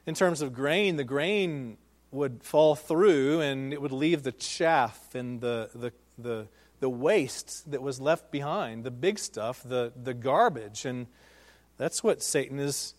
in 0.05 0.15
terms 0.15 0.41
of 0.41 0.53
grain, 0.53 0.97
the 0.97 1.03
grain 1.03 1.77
would 2.11 2.43
fall 2.43 2.75
through 2.75 3.41
and 3.41 3.71
it 3.71 3.81
would 3.81 3.93
leave 3.93 4.23
the 4.23 4.33
chaff 4.33 5.15
and 5.15 5.39
the, 5.39 5.69
the, 5.73 5.93
the, 6.17 6.47
the 6.81 6.89
waste 6.89 7.71
that 7.71 7.81
was 7.81 8.01
left 8.01 8.31
behind, 8.31 8.83
the 8.83 8.91
big 8.91 9.19
stuff, 9.19 9.63
the, 9.63 9.93
the 9.95 10.13
garbage. 10.13 10.83
And 10.83 11.07
that's 11.77 12.03
what 12.03 12.21
Satan 12.21 12.59
is 12.59 12.95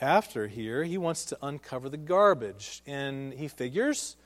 after 0.00 0.46
here. 0.46 0.84
He 0.84 0.98
wants 0.98 1.24
to 1.26 1.38
uncover 1.42 1.88
the 1.88 1.96
garbage. 1.96 2.82
And 2.86 3.32
he 3.32 3.48
figures 3.48 4.16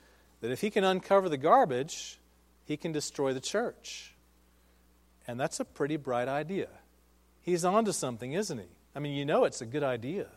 that 0.40 0.50
if 0.50 0.60
he 0.60 0.70
can 0.70 0.84
uncover 0.84 1.28
the 1.28 1.37
garbage, 1.37 2.18
he 2.64 2.76
can 2.76 2.92
destroy 2.92 3.32
the 3.32 3.40
church. 3.40 4.14
And 5.26 5.40
that's 5.40 5.60
a 5.60 5.64
pretty 5.64 5.96
bright 5.96 6.28
idea. 6.28 6.68
He's 7.42 7.64
onto 7.64 7.92
something, 7.92 8.32
isn't 8.32 8.58
he? 8.58 8.68
I 8.94 9.00
mean, 9.00 9.16
you 9.16 9.24
know 9.24 9.44
it's 9.44 9.60
a 9.60 9.66
good 9.66 9.82
idea. 9.82 10.28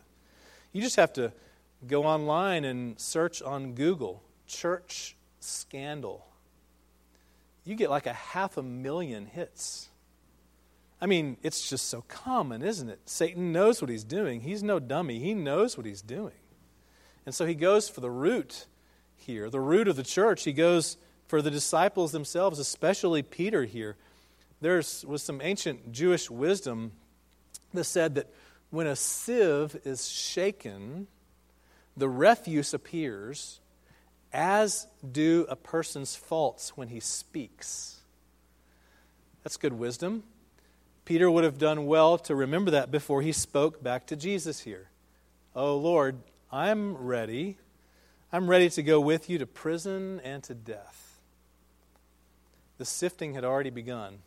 You 0.74 0.82
just 0.82 0.96
have 0.96 1.14
to 1.14 1.32
Go 1.86 2.06
online 2.06 2.66
and 2.66 3.00
search 3.00 3.42
on 3.42 3.74
Google 3.74 4.24
church 4.48 5.16
scandal. 5.40 6.26
You 7.66 7.76
get 7.76 7.90
like 7.90 8.08
a 8.08 8.14
half 8.14 8.58
a 8.58 8.64
million 8.64 9.28
hits. 9.28 9.90
I 11.00 11.06
mean, 11.06 11.38
it's 11.44 11.70
just 11.70 11.88
so 11.88 12.04
common, 12.08 12.64
isn't 12.64 12.90
it? 12.90 13.00
Satan 13.06 13.52
knows 13.52 13.82
what 13.82 13.90
he's 13.90 14.04
doing. 14.04 14.42
He's 14.42 14.64
no 14.64 14.80
dummy, 14.80 15.20
he 15.20 15.34
knows 15.34 15.78
what 15.78 15.86
he's 15.86 16.02
doing. 16.02 16.34
And 17.26 17.36
so 17.36 17.46
he 17.46 17.56
goes 17.56 17.90
for 17.90 18.02
the 18.02 18.10
root 18.10 18.66
here, 19.16 19.50
the 19.50 19.60
root 19.60 19.88
of 19.88 19.96
the 19.96 20.04
church. 20.04 20.44
He 20.44 20.54
goes 20.54 20.98
for 21.28 21.42
the 21.42 21.52
disciples 21.52 22.12
themselves, 22.12 22.58
especially 22.58 23.22
Peter 23.22 23.66
here. 23.66 23.98
There 24.62 24.78
was 24.78 25.22
some 25.22 25.42
ancient 25.42 25.92
Jewish 25.92 26.32
wisdom 26.32 26.94
that 27.74 27.84
said 27.84 28.16
that 28.16 28.34
when 28.70 28.88
a 28.88 28.96
sieve 28.96 29.80
is 29.84 30.08
shaken, 30.10 31.08
the 31.96 32.10
refuse 32.10 32.74
appears, 32.74 33.60
as 34.34 34.88
do 35.10 35.46
a 35.50 35.56
person's 35.56 36.16
faults 36.16 36.76
when 36.76 36.88
he 36.88 37.00
speaks. 37.00 38.00
That's 39.44 39.58
good 39.58 39.74
wisdom. 39.74 40.24
Peter 41.08 41.32
would 41.32 41.46
have 41.46 41.58
done 41.58 41.86
well 41.86 42.18
to 42.18 42.36
remember 42.36 42.72
that 42.72 42.92
before 42.92 43.22
he 43.22 43.32
spoke 43.32 43.82
back 43.82 44.06
to 44.08 44.14
Jesus 44.14 44.60
here. 44.60 44.90
Oh, 45.56 45.78
Lord, 45.78 46.18
I'm 46.52 46.98
ready. 46.98 47.56
I'm 48.30 48.50
ready 48.50 48.70
to 48.72 48.84
go 48.84 49.00
with 49.00 49.30
you 49.30 49.38
to 49.38 49.46
prison 49.46 50.20
and 50.26 50.44
to 50.44 50.54
death. 50.54 51.22
The 52.78 52.84
sifting 52.84 53.36
had 53.36 53.46
already 53.46 53.70
begun. 53.70 54.18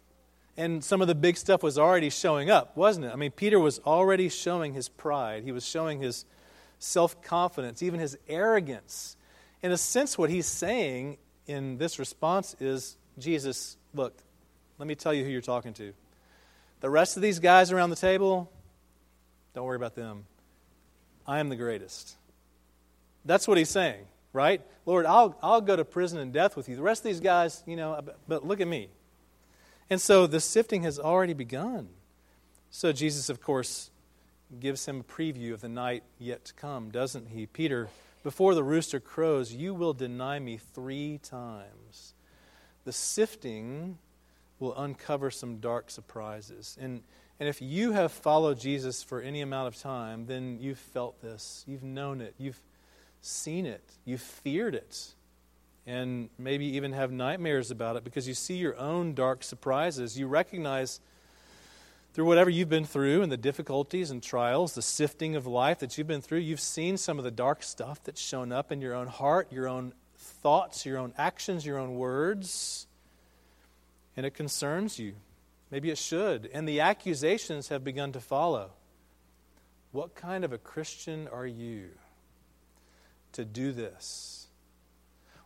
And 0.56 0.82
some 0.82 1.02
of 1.02 1.06
the 1.06 1.14
big 1.14 1.36
stuff 1.36 1.62
was 1.62 1.76
already 1.76 2.08
showing 2.08 2.48
up, 2.48 2.74
wasn't 2.78 3.04
it? 3.04 3.12
I 3.12 3.16
mean, 3.16 3.32
Peter 3.32 3.60
was 3.60 3.78
already 3.80 4.30
showing 4.30 4.72
his 4.72 4.88
pride. 4.88 5.44
He 5.44 5.52
was 5.52 5.66
showing 5.66 6.00
his 6.00 6.24
self 6.78 7.20
confidence, 7.22 7.82
even 7.82 8.00
his 8.00 8.16
arrogance. 8.26 9.18
In 9.62 9.70
a 9.70 9.76
sense, 9.76 10.16
what 10.16 10.30
he's 10.30 10.46
saying 10.46 11.18
in 11.46 11.76
this 11.76 11.98
response 11.98 12.56
is 12.58 12.96
Jesus, 13.18 13.76
look, 13.92 14.16
let 14.78 14.88
me 14.88 14.94
tell 14.94 15.12
you 15.12 15.24
who 15.24 15.30
you're 15.30 15.42
talking 15.42 15.74
to. 15.74 15.92
The 16.80 16.90
rest 16.90 17.16
of 17.16 17.22
these 17.22 17.38
guys 17.38 17.72
around 17.72 17.90
the 17.90 17.96
table, 17.96 18.50
don't 19.54 19.64
worry 19.64 19.76
about 19.76 19.94
them. 19.94 20.24
I 21.26 21.38
am 21.38 21.48
the 21.48 21.56
greatest. 21.56 22.16
That's 23.24 23.46
what 23.46 23.58
he's 23.58 23.68
saying, 23.68 24.04
right? 24.32 24.62
Lord, 24.86 25.04
I'll, 25.06 25.36
I'll 25.42 25.60
go 25.60 25.76
to 25.76 25.84
prison 25.84 26.18
and 26.18 26.32
death 26.32 26.56
with 26.56 26.68
you. 26.68 26.76
The 26.76 26.82
rest 26.82 27.00
of 27.00 27.04
these 27.04 27.20
guys, 27.20 27.62
you 27.66 27.76
know, 27.76 28.00
but 28.26 28.46
look 28.46 28.60
at 28.60 28.68
me. 28.68 28.88
And 29.90 30.00
so 30.00 30.26
the 30.26 30.40
sifting 30.40 30.84
has 30.84 30.98
already 30.98 31.34
begun. 31.34 31.88
So 32.70 32.92
Jesus, 32.92 33.28
of 33.28 33.42
course, 33.42 33.90
gives 34.58 34.86
him 34.86 35.00
a 35.00 35.02
preview 35.02 35.52
of 35.52 35.60
the 35.60 35.68
night 35.68 36.02
yet 36.18 36.44
to 36.46 36.54
come, 36.54 36.90
doesn't 36.90 37.28
he? 37.28 37.46
Peter, 37.46 37.88
before 38.22 38.54
the 38.54 38.64
rooster 38.64 39.00
crows, 39.00 39.52
you 39.52 39.74
will 39.74 39.92
deny 39.92 40.38
me 40.38 40.56
three 40.56 41.18
times. 41.22 42.14
The 42.84 42.92
sifting 42.92 43.98
will 44.60 44.76
uncover 44.76 45.30
some 45.30 45.56
dark 45.56 45.90
surprises. 45.90 46.76
And, 46.80 47.02
and 47.40 47.48
if 47.48 47.60
you 47.60 47.92
have 47.92 48.12
followed 48.12 48.60
Jesus 48.60 49.02
for 49.02 49.20
any 49.20 49.40
amount 49.40 49.68
of 49.68 49.80
time, 49.80 50.26
then 50.26 50.58
you've 50.60 50.78
felt 50.78 51.20
this. 51.20 51.64
You've 51.66 51.82
known 51.82 52.20
it. 52.20 52.34
You've 52.38 52.60
seen 53.22 53.66
it. 53.66 53.82
You've 54.04 54.20
feared 54.20 54.74
it 54.74 55.14
and 55.86 56.28
maybe 56.38 56.66
even 56.66 56.92
have 56.92 57.10
nightmares 57.10 57.70
about 57.70 57.96
it 57.96 58.04
because 58.04 58.28
you 58.28 58.34
see 58.34 58.54
your 58.54 58.76
own 58.76 59.14
dark 59.14 59.42
surprises. 59.42 60.18
You 60.18 60.26
recognize 60.26 61.00
through 62.12 62.26
whatever 62.26 62.50
you've 62.50 62.68
been 62.68 62.84
through 62.84 63.22
and 63.22 63.32
the 63.32 63.36
difficulties 63.36 64.10
and 64.10 64.22
trials, 64.22 64.74
the 64.74 64.82
sifting 64.82 65.36
of 65.36 65.46
life 65.46 65.78
that 65.78 65.96
you've 65.96 66.06
been 66.06 66.20
through, 66.20 66.40
you've 66.40 66.60
seen 66.60 66.96
some 66.96 67.18
of 67.18 67.24
the 67.24 67.30
dark 67.30 67.62
stuff 67.62 68.02
that's 68.02 68.20
shown 68.20 68.52
up 68.52 68.70
in 68.70 68.80
your 68.80 68.94
own 68.94 69.06
heart, 69.06 69.52
your 69.52 69.68
own 69.68 69.94
thoughts, 70.16 70.84
your 70.84 70.98
own 70.98 71.14
actions, 71.16 71.64
your 71.64 71.78
own 71.78 71.94
words, 71.94 72.86
and 74.20 74.26
it 74.26 74.34
concerns 74.34 74.98
you. 74.98 75.14
Maybe 75.70 75.88
it 75.88 75.96
should. 75.96 76.50
And 76.52 76.68
the 76.68 76.80
accusations 76.80 77.68
have 77.68 77.82
begun 77.82 78.12
to 78.12 78.20
follow. 78.20 78.72
What 79.92 80.14
kind 80.14 80.44
of 80.44 80.52
a 80.52 80.58
Christian 80.58 81.26
are 81.28 81.46
you 81.46 81.88
to 83.32 83.46
do 83.46 83.72
this? 83.72 84.48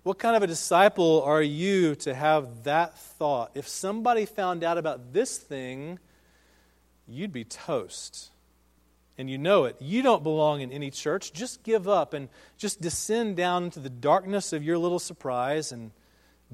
What 0.02 0.18
kind 0.18 0.34
of 0.34 0.42
a 0.42 0.48
disciple 0.48 1.22
are 1.22 1.40
you 1.40 1.94
to 1.94 2.16
have 2.16 2.64
that 2.64 2.98
thought? 2.98 3.52
If 3.54 3.68
somebody 3.68 4.26
found 4.26 4.64
out 4.64 4.76
about 4.76 5.12
this 5.12 5.38
thing, 5.38 6.00
you'd 7.06 7.32
be 7.32 7.44
toast. 7.44 8.32
And 9.16 9.30
you 9.30 9.38
know 9.38 9.66
it. 9.66 9.76
You 9.78 10.02
don't 10.02 10.24
belong 10.24 10.62
in 10.62 10.72
any 10.72 10.90
church. 10.90 11.32
Just 11.32 11.62
give 11.62 11.86
up 11.86 12.12
and 12.12 12.28
just 12.58 12.80
descend 12.80 13.36
down 13.36 13.66
into 13.66 13.78
the 13.78 13.88
darkness 13.88 14.52
of 14.52 14.64
your 14.64 14.78
little 14.78 14.98
surprise 14.98 15.70
and 15.70 15.92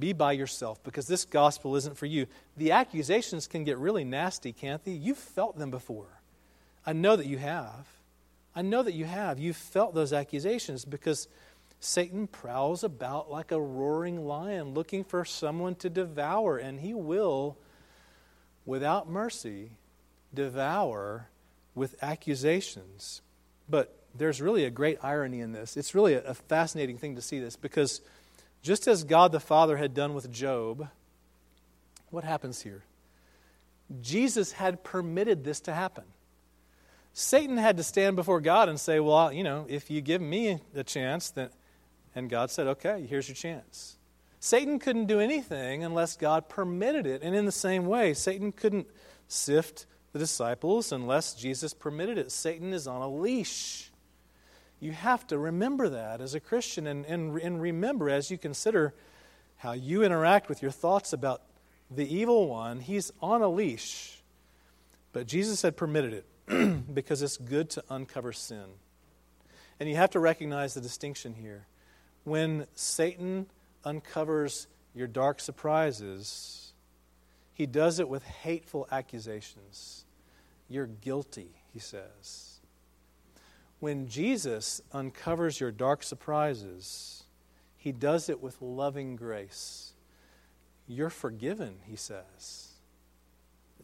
be 0.00 0.12
by 0.12 0.32
yourself 0.32 0.82
because 0.82 1.06
this 1.06 1.24
gospel 1.24 1.76
isn't 1.76 1.96
for 1.96 2.06
you. 2.06 2.26
The 2.56 2.72
accusations 2.72 3.46
can 3.46 3.64
get 3.64 3.78
really 3.78 4.04
nasty, 4.04 4.52
can't 4.52 4.84
they? 4.84 4.92
You've 4.92 5.18
felt 5.18 5.58
them 5.58 5.70
before. 5.70 6.20
I 6.84 6.92
know 6.92 7.16
that 7.16 7.26
you 7.26 7.38
have. 7.38 7.86
I 8.54 8.62
know 8.62 8.82
that 8.82 8.94
you 8.94 9.04
have. 9.04 9.38
You've 9.38 9.56
felt 9.56 9.94
those 9.94 10.12
accusations 10.12 10.84
because 10.84 11.28
Satan 11.78 12.26
prowls 12.26 12.82
about 12.82 13.30
like 13.30 13.52
a 13.52 13.60
roaring 13.60 14.26
lion 14.26 14.74
looking 14.74 15.04
for 15.04 15.24
someone 15.24 15.74
to 15.76 15.88
devour, 15.88 16.58
and 16.58 16.80
he 16.80 16.92
will, 16.92 17.56
without 18.66 19.08
mercy, 19.08 19.72
devour 20.34 21.28
with 21.74 21.96
accusations. 22.02 23.22
But 23.68 23.96
there's 24.14 24.40
really 24.40 24.64
a 24.64 24.70
great 24.70 24.98
irony 25.02 25.40
in 25.40 25.52
this. 25.52 25.76
It's 25.76 25.94
really 25.94 26.14
a, 26.14 26.34
fascinating 26.34 26.98
thing 26.98 27.14
to 27.16 27.22
see 27.22 27.40
this 27.40 27.56
because 27.56 28.00
just 28.62 28.86
as 28.86 29.04
God 29.04 29.32
the 29.32 29.40
Father 29.40 29.76
had 29.76 29.94
done 29.94 30.14
with 30.14 30.30
Job, 30.30 30.88
what 32.10 32.24
happens 32.24 32.62
here? 32.62 32.82
Jesus 34.00 34.52
had 34.52 34.84
permitted 34.84 35.44
this 35.44 35.60
to 35.62 35.72
happen. 35.72 36.04
Satan 37.12 37.56
had 37.56 37.76
to 37.78 37.82
stand 37.82 38.16
before 38.16 38.40
God 38.40 38.68
and 38.68 38.78
say, 38.78 39.00
Well, 39.00 39.32
you 39.32 39.42
know, 39.42 39.66
if 39.68 39.90
you 39.90 40.00
give 40.00 40.20
me 40.20 40.60
a 40.74 40.84
chance, 40.84 41.30
then 41.30 41.50
and 42.14 42.28
God 42.28 42.50
said, 42.50 42.66
okay, 42.66 43.06
here's 43.08 43.28
your 43.28 43.36
chance. 43.36 43.96
Satan 44.40 44.78
couldn't 44.78 45.06
do 45.06 45.20
anything 45.20 45.84
unless 45.84 46.16
God 46.16 46.48
permitted 46.48 47.06
it. 47.06 47.22
And 47.22 47.34
in 47.34 47.44
the 47.44 47.52
same 47.52 47.86
way, 47.86 48.14
Satan 48.14 48.52
couldn't 48.52 48.88
sift 49.28 49.86
the 50.12 50.18
disciples 50.18 50.92
unless 50.92 51.34
Jesus 51.34 51.74
permitted 51.74 52.18
it. 52.18 52.32
Satan 52.32 52.72
is 52.72 52.86
on 52.86 53.02
a 53.02 53.08
leash. 53.08 53.89
You 54.80 54.92
have 54.92 55.26
to 55.28 55.38
remember 55.38 55.90
that 55.90 56.20
as 56.20 56.34
a 56.34 56.40
Christian 56.40 56.86
and, 56.86 57.04
and, 57.04 57.38
and 57.38 57.60
remember 57.60 58.08
as 58.08 58.30
you 58.30 58.38
consider 58.38 58.94
how 59.58 59.72
you 59.72 60.02
interact 60.02 60.48
with 60.48 60.62
your 60.62 60.70
thoughts 60.70 61.12
about 61.12 61.42
the 61.90 62.12
evil 62.12 62.48
one, 62.48 62.80
he's 62.80 63.12
on 63.20 63.42
a 63.42 63.48
leash. 63.48 64.22
But 65.12 65.26
Jesus 65.26 65.60
had 65.60 65.76
permitted 65.76 66.24
it 66.48 66.94
because 66.94 67.20
it's 67.20 67.36
good 67.36 67.68
to 67.70 67.84
uncover 67.90 68.32
sin. 68.32 68.64
And 69.78 69.88
you 69.88 69.96
have 69.96 70.10
to 70.10 70.20
recognize 70.20 70.74
the 70.74 70.80
distinction 70.80 71.34
here 71.34 71.66
when 72.24 72.66
Satan 72.74 73.46
uncovers 73.84 74.66
your 74.94 75.06
dark 75.06 75.40
surprises, 75.40 76.72
he 77.54 77.66
does 77.66 77.98
it 77.98 78.08
with 78.08 78.22
hateful 78.24 78.86
accusations. 78.90 80.04
You're 80.68 80.86
guilty, 80.86 81.50
he 81.72 81.78
says. 81.78 82.49
When 83.80 84.06
Jesus 84.08 84.82
uncovers 84.92 85.58
your 85.58 85.72
dark 85.72 86.02
surprises, 86.02 87.24
he 87.76 87.92
does 87.92 88.28
it 88.28 88.42
with 88.42 88.60
loving 88.60 89.16
grace. 89.16 89.94
You're 90.86 91.10
forgiven, 91.10 91.76
he 91.84 91.96
says. 91.96 92.68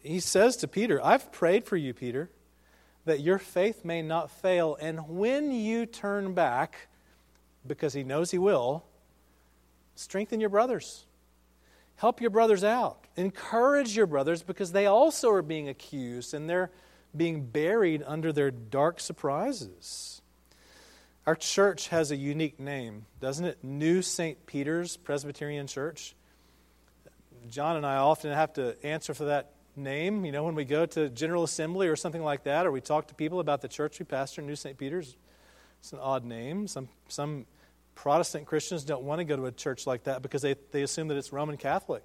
He 0.03 0.21
says 0.21 0.57
to 0.59 0.69
Peter, 0.69 1.03
I've 1.05 1.33
prayed 1.33 1.65
for 1.65 1.77
you, 1.77 1.95
Peter, 1.95 2.31
that 3.07 3.21
your 3.21 3.39
faith 3.39 3.85
may 3.85 4.03
not 4.03 4.31
fail. 4.31 4.77
And 4.81 5.09
when 5.09 5.51
you 5.51 5.87
turn 5.87 6.35
back, 6.35 6.89
because 7.67 7.95
he 7.95 8.05
knows 8.05 8.31
he 8.31 8.39
will, 8.39 8.85
strengthen 9.95 10.41
your 10.41 10.51
brothers. 10.51 11.07
Help 11.97 12.21
your 12.21 12.31
brothers 12.31 12.63
out. 12.63 13.07
Encourage 13.17 13.97
your 13.97 14.07
brothers 14.07 14.43
because 14.43 14.73
they 14.73 14.85
also 14.85 15.31
are 15.31 15.43
being 15.43 15.69
accused 15.69 16.35
and 16.35 16.49
they're 16.51 16.71
being 17.17 17.47
buried 17.47 18.03
under 18.07 18.33
their 18.33 18.51
dark 18.51 19.01
surprises. 19.01 20.21
Our 21.27 21.35
church 21.35 21.89
has 21.89 22.11
a 22.11 22.17
unique 22.17 22.61
name, 22.61 23.07
doesn't 23.21 23.45
it? 23.45 23.59
New 23.65 24.03
St. 24.03 24.47
Peter's 24.47 24.97
Presbyterian 24.97 25.67
Church. 25.67 26.15
John 27.51 27.77
and 27.77 27.85
I 27.85 27.97
often 27.97 28.33
have 28.33 28.53
to 28.55 28.77
answer 28.85 29.13
for 29.15 29.27
that 29.27 29.53
name. 29.77 30.25
You 30.25 30.33
know, 30.33 30.45
when 30.45 30.55
we 30.55 30.65
go 30.65 30.87
to 30.87 31.09
General 31.09 31.43
Assembly 31.43 31.89
or 31.89 31.97
something 31.97 32.23
like 32.23 32.45
that, 32.45 32.67
or 32.67 32.71
we 32.71 32.81
talk 32.81 33.09
to 33.09 33.15
people 33.15 33.41
about 33.41 33.61
the 33.61 33.69
church 33.69 33.99
we 33.99 34.05
pastor, 34.05 34.43
New 34.43 34.57
St. 34.57 34.79
Peter's, 34.79 35.17
it's 35.81 35.93
an 35.93 35.99
odd 36.01 36.25
name. 36.25 36.69
Some, 36.69 36.89
some 37.09 37.47
Protestant 37.97 38.47
Christians 38.47 38.85
don't 38.85 39.03
want 39.03 39.19
to 39.19 39.25
go 39.25 39.37
to 39.37 39.47
a 39.47 39.53
church 39.53 39.87
like 39.87 40.05
that 40.05 40.23
because 40.23 40.43
they, 40.43 40.55
they 40.71 40.83
assume 40.83 41.09
that 41.09 41.17
it's 41.17 41.33
Roman 41.33 41.57
Catholic. 41.57 42.03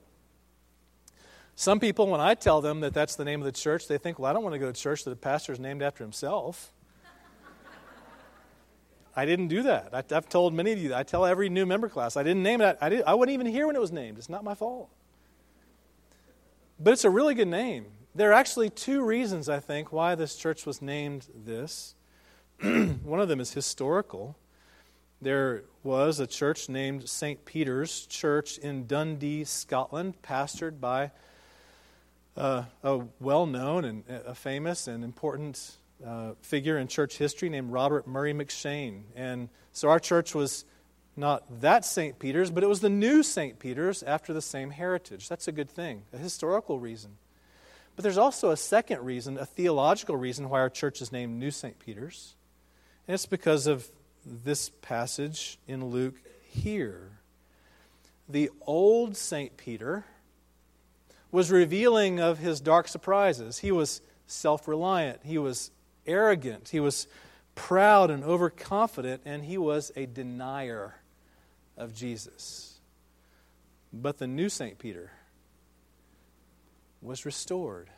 Some 1.55 1.79
people, 1.79 2.07
when 2.07 2.21
I 2.21 2.33
tell 2.33 2.61
them 2.61 2.79
that 2.81 2.93
that's 2.93 3.15
the 3.15 3.25
name 3.25 3.41
of 3.41 3.45
the 3.45 3.51
church, 3.51 3.87
they 3.87 3.97
think, 3.97 4.17
well, 4.17 4.29
I 4.29 4.33
don't 4.33 4.43
want 4.43 4.53
to 4.53 4.59
go 4.59 4.71
to 4.71 4.79
church 4.79 5.03
that 5.03 5.09
the 5.09 5.15
pastor 5.15 5.53
is 5.53 5.59
named 5.59 5.83
after 5.83 6.03
himself. 6.03 6.71
I 9.15 9.25
didn't 9.25 9.49
do 9.49 9.63
that. 9.63 9.89
I, 9.93 10.03
have 10.13 10.29
told 10.29 10.53
many 10.53 10.71
of 10.71 10.79
you, 10.79 10.95
I 10.95 11.03
tell 11.03 11.25
every 11.25 11.49
new 11.49 11.65
member 11.65 11.89
class, 11.89 12.17
I 12.17 12.23
didn't 12.23 12.43
name 12.43 12.61
it. 12.61 12.77
I, 12.81 12.89
didn't, 12.89 13.07
I 13.07 13.13
wasn't 13.13 13.33
even 13.33 13.47
here 13.47 13.67
when 13.67 13.75
it 13.75 13.81
was 13.81 13.91
named. 13.91 14.17
It's 14.17 14.29
not 14.29 14.43
my 14.43 14.55
fault. 14.55 14.89
But 16.79 16.93
it's 16.93 17.05
a 17.05 17.09
really 17.09 17.35
good 17.35 17.47
name. 17.47 17.85
There 18.15 18.31
are 18.31 18.33
actually 18.33 18.69
two 18.69 19.03
reasons, 19.03 19.47
I 19.47 19.59
think, 19.59 19.91
why 19.91 20.15
this 20.15 20.35
church 20.35 20.65
was 20.65 20.81
named 20.81 21.27
this. 21.45 21.95
One 22.61 23.19
of 23.19 23.27
them 23.27 23.39
is 23.39 23.53
historical 23.53 24.35
there 25.21 25.65
was 25.83 26.19
a 26.19 26.25
church 26.25 26.67
named 26.67 27.07
St. 27.07 27.45
Peter's 27.45 28.07
Church 28.07 28.57
in 28.57 28.87
Dundee, 28.87 29.43
Scotland, 29.43 30.15
pastored 30.23 30.79
by 30.79 31.11
uh, 32.37 32.63
a 32.83 33.01
well 33.19 33.45
known 33.45 33.85
and 33.85 34.03
a 34.07 34.35
famous 34.35 34.87
and 34.87 35.03
important 35.03 35.77
uh, 36.05 36.33
figure 36.41 36.77
in 36.77 36.87
church 36.87 37.17
history 37.17 37.49
named 37.49 37.71
Robert 37.71 38.07
Murray 38.07 38.33
M'Cheyne. 38.33 39.03
And 39.15 39.49
so 39.71 39.89
our 39.89 39.99
church 39.99 40.33
was 40.33 40.65
not 41.15 41.61
that 41.61 41.85
St. 41.85 42.17
Peter's, 42.17 42.49
but 42.49 42.63
it 42.63 42.67
was 42.67 42.79
the 42.79 42.89
new 42.89 43.21
St. 43.21 43.59
Peter's 43.59 44.01
after 44.01 44.33
the 44.33 44.41
same 44.41 44.71
heritage. 44.71 45.27
That's 45.27 45.47
a 45.47 45.51
good 45.51 45.69
thing, 45.69 46.03
a 46.13 46.17
historical 46.17 46.79
reason. 46.79 47.17
But 47.95 48.03
there's 48.03 48.17
also 48.17 48.51
a 48.51 48.57
second 48.57 49.03
reason, 49.03 49.37
a 49.37 49.45
theological 49.45 50.15
reason, 50.15 50.49
why 50.49 50.59
our 50.61 50.69
church 50.69 51.01
is 51.01 51.11
named 51.11 51.37
New 51.37 51.51
St. 51.51 51.77
Peter's. 51.77 52.35
And 53.07 53.13
it's 53.13 53.25
because 53.25 53.67
of 53.67 53.85
this 54.25 54.69
passage 54.81 55.59
in 55.67 55.85
Luke 55.85 56.15
here. 56.49 57.11
The 58.29 58.49
old 58.61 59.17
St. 59.17 59.57
Peter 59.57 60.05
was 61.31 61.49
revealing 61.49 62.19
of 62.19 62.39
his 62.39 62.59
dark 62.59 62.87
surprises. 62.87 63.59
He 63.59 63.71
was 63.71 64.01
self 64.27 64.67
reliant, 64.67 65.21
he 65.23 65.37
was 65.37 65.71
arrogant, 66.05 66.69
he 66.69 66.79
was 66.79 67.07
proud 67.55 68.09
and 68.09 68.23
overconfident, 68.23 69.21
and 69.25 69.43
he 69.43 69.57
was 69.57 69.91
a 69.95 70.05
denier 70.05 70.95
of 71.77 71.93
Jesus. 71.93 72.79
But 73.93 74.17
the 74.17 74.27
new 74.27 74.49
St. 74.49 74.77
Peter 74.79 75.11
was 77.01 77.25
restored. 77.25 77.89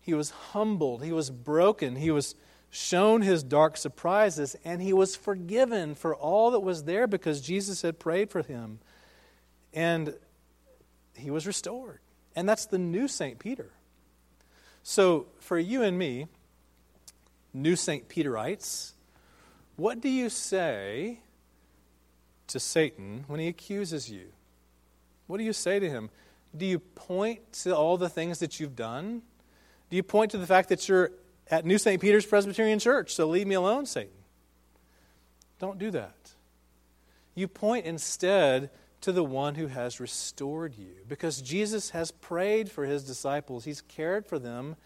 He 0.00 0.12
was 0.12 0.30
humbled, 0.30 1.02
he 1.02 1.12
was 1.12 1.30
broken, 1.30 1.96
he 1.96 2.10
was 2.10 2.34
shown 2.70 3.22
his 3.22 3.42
dark 3.42 3.76
surprises, 3.76 4.56
and 4.64 4.82
he 4.82 4.92
was 4.92 5.16
forgiven 5.16 5.94
for 5.94 6.14
all 6.14 6.50
that 6.50 6.60
was 6.60 6.84
there 6.84 7.06
because 7.06 7.40
Jesus 7.40 7.82
had 7.82 7.98
prayed 7.98 8.30
for 8.30 8.42
him. 8.42 8.80
And 9.72 10.14
he 11.16 11.30
was 11.30 11.46
restored. 11.46 12.00
And 12.36 12.48
that's 12.48 12.66
the 12.66 12.78
new 12.78 13.08
St. 13.08 13.38
Peter. 13.38 13.70
So, 14.82 15.26
for 15.38 15.58
you 15.58 15.82
and 15.82 15.98
me, 15.98 16.26
new 17.52 17.76
St. 17.76 18.08
Peterites, 18.08 18.92
what 19.76 20.00
do 20.00 20.08
you 20.08 20.28
say 20.28 21.20
to 22.48 22.60
Satan 22.60 23.24
when 23.26 23.40
he 23.40 23.48
accuses 23.48 24.10
you? 24.10 24.26
What 25.26 25.38
do 25.38 25.44
you 25.44 25.52
say 25.52 25.78
to 25.78 25.88
him? 25.88 26.10
Do 26.56 26.66
you 26.66 26.78
point 26.78 27.52
to 27.64 27.74
all 27.74 27.96
the 27.96 28.08
things 28.08 28.38
that 28.40 28.60
you've 28.60 28.76
done? 28.76 29.22
Do 29.90 29.96
you 29.96 30.02
point 30.02 30.30
to 30.32 30.38
the 30.38 30.46
fact 30.46 30.68
that 30.68 30.88
you're 30.88 31.12
at 31.50 31.64
New 31.64 31.78
St. 31.78 32.00
Peter's 32.00 32.26
Presbyterian 32.26 32.78
Church, 32.78 33.14
so 33.14 33.26
leave 33.26 33.46
me 33.46 33.54
alone, 33.54 33.86
Satan? 33.86 34.12
Don't 35.58 35.78
do 35.78 35.90
that. 35.92 36.34
You 37.34 37.48
point 37.48 37.86
instead 37.86 38.70
to 39.04 39.12
the 39.12 39.22
one 39.22 39.54
who 39.54 39.66
has 39.66 40.00
restored 40.00 40.74
you 40.78 40.94
because 41.06 41.42
Jesus 41.42 41.90
has 41.90 42.10
prayed 42.10 42.70
for 42.70 42.86
his 42.86 43.04
disciples, 43.04 43.66
he's 43.66 43.82
cared 43.82 44.24
for 44.24 44.38
them, 44.38 44.76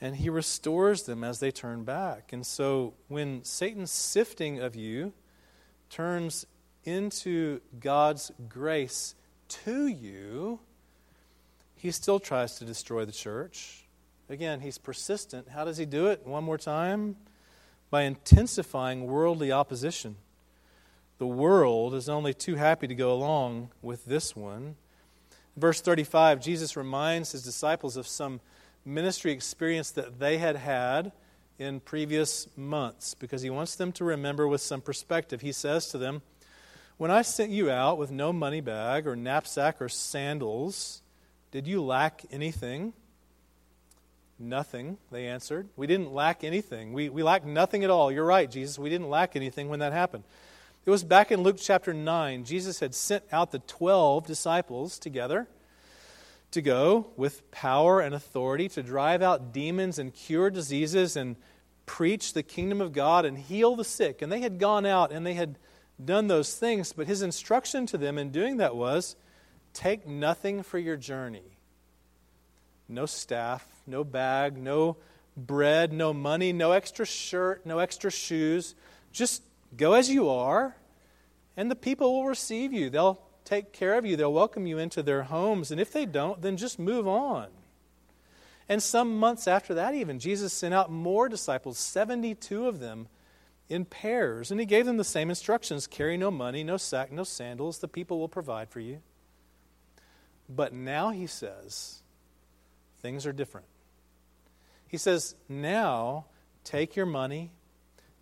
and 0.00 0.16
he 0.16 0.30
restores 0.30 1.02
them 1.02 1.22
as 1.22 1.38
they 1.38 1.50
turn 1.50 1.84
back. 1.84 2.32
And 2.32 2.46
so 2.46 2.94
when 3.08 3.44
Satan's 3.44 3.90
sifting 3.90 4.60
of 4.60 4.74
you 4.74 5.12
turns 5.90 6.46
into 6.84 7.60
God's 7.78 8.32
grace 8.48 9.14
to 9.48 9.86
you, 9.86 10.60
he 11.76 11.90
still 11.90 12.20
tries 12.20 12.54
to 12.54 12.64
destroy 12.64 13.04
the 13.04 13.12
church. 13.12 13.86
Again, 14.30 14.60
he's 14.60 14.78
persistent. 14.78 15.50
How 15.50 15.66
does 15.66 15.76
he 15.76 15.84
do 15.84 16.06
it? 16.06 16.26
One 16.26 16.44
more 16.44 16.56
time 16.56 17.16
by 17.90 18.04
intensifying 18.04 19.06
worldly 19.06 19.52
opposition. 19.52 20.16
The 21.20 21.26
world 21.26 21.92
is 21.92 22.08
only 22.08 22.32
too 22.32 22.54
happy 22.54 22.86
to 22.86 22.94
go 22.94 23.12
along 23.12 23.72
with 23.82 24.06
this 24.06 24.34
one. 24.34 24.76
Verse 25.54 25.82
35, 25.82 26.40
Jesus 26.40 26.78
reminds 26.78 27.32
his 27.32 27.42
disciples 27.42 27.98
of 27.98 28.06
some 28.06 28.40
ministry 28.86 29.30
experience 29.30 29.90
that 29.90 30.18
they 30.18 30.38
had 30.38 30.56
had 30.56 31.12
in 31.58 31.80
previous 31.80 32.48
months 32.56 33.12
because 33.12 33.42
he 33.42 33.50
wants 33.50 33.74
them 33.74 33.92
to 33.92 34.04
remember 34.04 34.48
with 34.48 34.62
some 34.62 34.80
perspective. 34.80 35.42
He 35.42 35.52
says 35.52 35.88
to 35.88 35.98
them, 35.98 36.22
When 36.96 37.10
I 37.10 37.20
sent 37.20 37.50
you 37.50 37.70
out 37.70 37.98
with 37.98 38.10
no 38.10 38.32
money 38.32 38.62
bag 38.62 39.06
or 39.06 39.14
knapsack 39.14 39.82
or 39.82 39.90
sandals, 39.90 41.02
did 41.50 41.66
you 41.66 41.82
lack 41.82 42.24
anything? 42.30 42.94
Nothing, 44.38 44.96
they 45.12 45.26
answered. 45.26 45.68
We 45.76 45.86
didn't 45.86 46.14
lack 46.14 46.44
anything. 46.44 46.94
We, 46.94 47.10
we 47.10 47.22
lacked 47.22 47.44
nothing 47.44 47.84
at 47.84 47.90
all. 47.90 48.10
You're 48.10 48.24
right, 48.24 48.50
Jesus. 48.50 48.78
We 48.78 48.88
didn't 48.88 49.10
lack 49.10 49.36
anything 49.36 49.68
when 49.68 49.80
that 49.80 49.92
happened. 49.92 50.24
It 50.86 50.90
was 50.90 51.04
back 51.04 51.30
in 51.30 51.42
Luke 51.42 51.58
chapter 51.60 51.92
9. 51.92 52.44
Jesus 52.44 52.80
had 52.80 52.94
sent 52.94 53.24
out 53.30 53.50
the 53.50 53.58
12 53.58 54.26
disciples 54.26 54.98
together 54.98 55.46
to 56.52 56.62
go 56.62 57.08
with 57.16 57.48
power 57.50 58.00
and 58.00 58.14
authority 58.14 58.68
to 58.70 58.82
drive 58.82 59.20
out 59.20 59.52
demons 59.52 59.98
and 59.98 60.14
cure 60.14 60.48
diseases 60.48 61.16
and 61.16 61.36
preach 61.84 62.32
the 62.32 62.42
kingdom 62.42 62.80
of 62.80 62.92
God 62.92 63.26
and 63.26 63.36
heal 63.36 63.76
the 63.76 63.84
sick. 63.84 64.22
And 64.22 64.32
they 64.32 64.40
had 64.40 64.58
gone 64.58 64.86
out 64.86 65.12
and 65.12 65.26
they 65.26 65.34
had 65.34 65.58
done 66.02 66.28
those 66.28 66.56
things, 66.56 66.94
but 66.94 67.06
his 67.06 67.20
instruction 67.20 67.84
to 67.86 67.98
them 67.98 68.16
in 68.16 68.30
doing 68.30 68.56
that 68.56 68.74
was 68.74 69.16
take 69.74 70.06
nothing 70.06 70.62
for 70.62 70.78
your 70.78 70.96
journey 70.96 71.58
no 72.88 73.06
staff, 73.06 73.64
no 73.86 74.02
bag, 74.02 74.56
no 74.56 74.96
bread, 75.36 75.92
no 75.92 76.12
money, 76.12 76.52
no 76.52 76.72
extra 76.72 77.06
shirt, 77.06 77.64
no 77.64 77.78
extra 77.78 78.10
shoes. 78.10 78.74
Just 79.12 79.44
go 79.76 79.94
as 79.94 80.10
you 80.10 80.28
are, 80.28 80.76
and 81.56 81.70
the 81.70 81.76
people 81.76 82.12
will 82.14 82.26
receive 82.26 82.72
you. 82.72 82.90
They'll 82.90 83.20
take 83.44 83.72
care 83.72 83.98
of 83.98 84.06
you, 84.06 84.16
they'll 84.16 84.32
welcome 84.32 84.66
you 84.66 84.78
into 84.78 85.02
their 85.02 85.24
homes. 85.24 85.70
And 85.70 85.80
if 85.80 85.92
they 85.92 86.06
don't, 86.06 86.40
then 86.40 86.56
just 86.56 86.78
move 86.78 87.08
on. 87.08 87.48
And 88.68 88.80
some 88.80 89.18
months 89.18 89.48
after 89.48 89.74
that, 89.74 89.94
even, 89.94 90.20
Jesus 90.20 90.52
sent 90.52 90.72
out 90.72 90.92
more 90.92 91.28
disciples, 91.28 91.76
72 91.78 92.68
of 92.68 92.78
them, 92.78 93.08
in 93.68 93.84
pairs. 93.84 94.50
And 94.50 94.60
he 94.60 94.66
gave 94.66 94.86
them 94.86 94.96
the 94.96 95.04
same 95.04 95.28
instructions 95.28 95.86
carry 95.86 96.16
no 96.16 96.30
money, 96.30 96.62
no 96.62 96.76
sack, 96.76 97.10
no 97.10 97.24
sandals. 97.24 97.78
The 97.78 97.88
people 97.88 98.18
will 98.18 98.28
provide 98.28 98.68
for 98.68 98.80
you. 98.80 99.00
But 100.48 100.72
now 100.72 101.10
he 101.10 101.26
says, 101.26 102.02
things 103.00 103.26
are 103.26 103.32
different. 103.32 103.66
He 104.86 104.96
says, 104.96 105.34
now 105.48 106.26
take 106.64 106.96
your 106.96 107.06
money, 107.06 107.52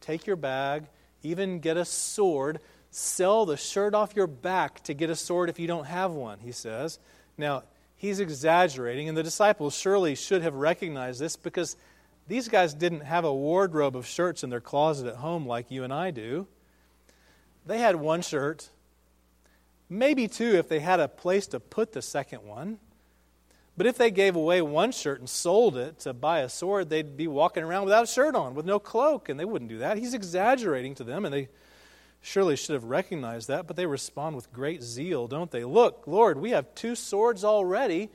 take 0.00 0.26
your 0.26 0.36
bag, 0.36 0.84
even 1.22 1.60
get 1.60 1.76
a 1.76 1.84
sword 1.84 2.60
Sell 2.90 3.44
the 3.44 3.56
shirt 3.56 3.94
off 3.94 4.16
your 4.16 4.26
back 4.26 4.82
to 4.84 4.94
get 4.94 5.10
a 5.10 5.16
sword 5.16 5.50
if 5.50 5.58
you 5.58 5.66
don't 5.66 5.86
have 5.86 6.12
one, 6.12 6.38
he 6.40 6.52
says. 6.52 6.98
Now, 7.36 7.64
he's 7.96 8.18
exaggerating, 8.18 9.08
and 9.08 9.16
the 9.16 9.22
disciples 9.22 9.76
surely 9.76 10.14
should 10.14 10.42
have 10.42 10.54
recognized 10.54 11.20
this 11.20 11.36
because 11.36 11.76
these 12.26 12.48
guys 12.48 12.72
didn't 12.72 13.00
have 13.00 13.24
a 13.24 13.34
wardrobe 13.34 13.96
of 13.96 14.06
shirts 14.06 14.42
in 14.42 14.50
their 14.50 14.60
closet 14.60 15.06
at 15.06 15.16
home 15.16 15.46
like 15.46 15.70
you 15.70 15.84
and 15.84 15.92
I 15.92 16.10
do. 16.10 16.46
They 17.66 17.78
had 17.78 17.96
one 17.96 18.22
shirt, 18.22 18.70
maybe 19.90 20.26
two 20.26 20.54
if 20.56 20.68
they 20.68 20.80
had 20.80 21.00
a 21.00 21.08
place 21.08 21.46
to 21.48 21.60
put 21.60 21.92
the 21.92 22.00
second 22.00 22.44
one. 22.44 22.78
But 23.78 23.86
if 23.86 23.96
they 23.96 24.10
gave 24.10 24.34
away 24.34 24.60
one 24.60 24.90
shirt 24.90 25.20
and 25.20 25.30
sold 25.30 25.76
it 25.76 26.00
to 26.00 26.12
buy 26.12 26.40
a 26.40 26.48
sword, 26.48 26.90
they'd 26.90 27.16
be 27.16 27.28
walking 27.28 27.62
around 27.62 27.84
without 27.84 28.02
a 28.02 28.08
shirt 28.08 28.34
on, 28.34 28.56
with 28.56 28.66
no 28.66 28.80
cloak, 28.80 29.28
and 29.28 29.38
they 29.38 29.44
wouldn't 29.44 29.68
do 29.68 29.78
that. 29.78 29.98
He's 29.98 30.14
exaggerating 30.14 30.96
to 30.96 31.04
them, 31.04 31.24
and 31.24 31.32
they 31.32 31.48
surely 32.20 32.56
should 32.56 32.74
have 32.74 32.82
recognized 32.82 33.46
that, 33.46 33.68
but 33.68 33.76
they 33.76 33.86
respond 33.86 34.34
with 34.34 34.52
great 34.52 34.82
zeal, 34.82 35.28
don't 35.28 35.52
they? 35.52 35.62
Look, 35.62 36.02
Lord, 36.08 36.40
we 36.40 36.50
have 36.50 36.74
two 36.74 36.96
swords 36.96 37.44
already, 37.44 38.10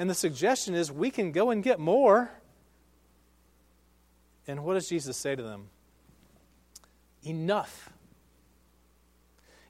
and 0.00 0.10
the 0.10 0.14
suggestion 0.14 0.74
is 0.74 0.90
we 0.90 1.12
can 1.12 1.30
go 1.30 1.50
and 1.50 1.62
get 1.62 1.78
more. 1.78 2.32
And 4.48 4.64
what 4.64 4.74
does 4.74 4.88
Jesus 4.88 5.16
say 5.16 5.36
to 5.36 5.42
them? 5.44 5.68
Enough. 7.22 7.88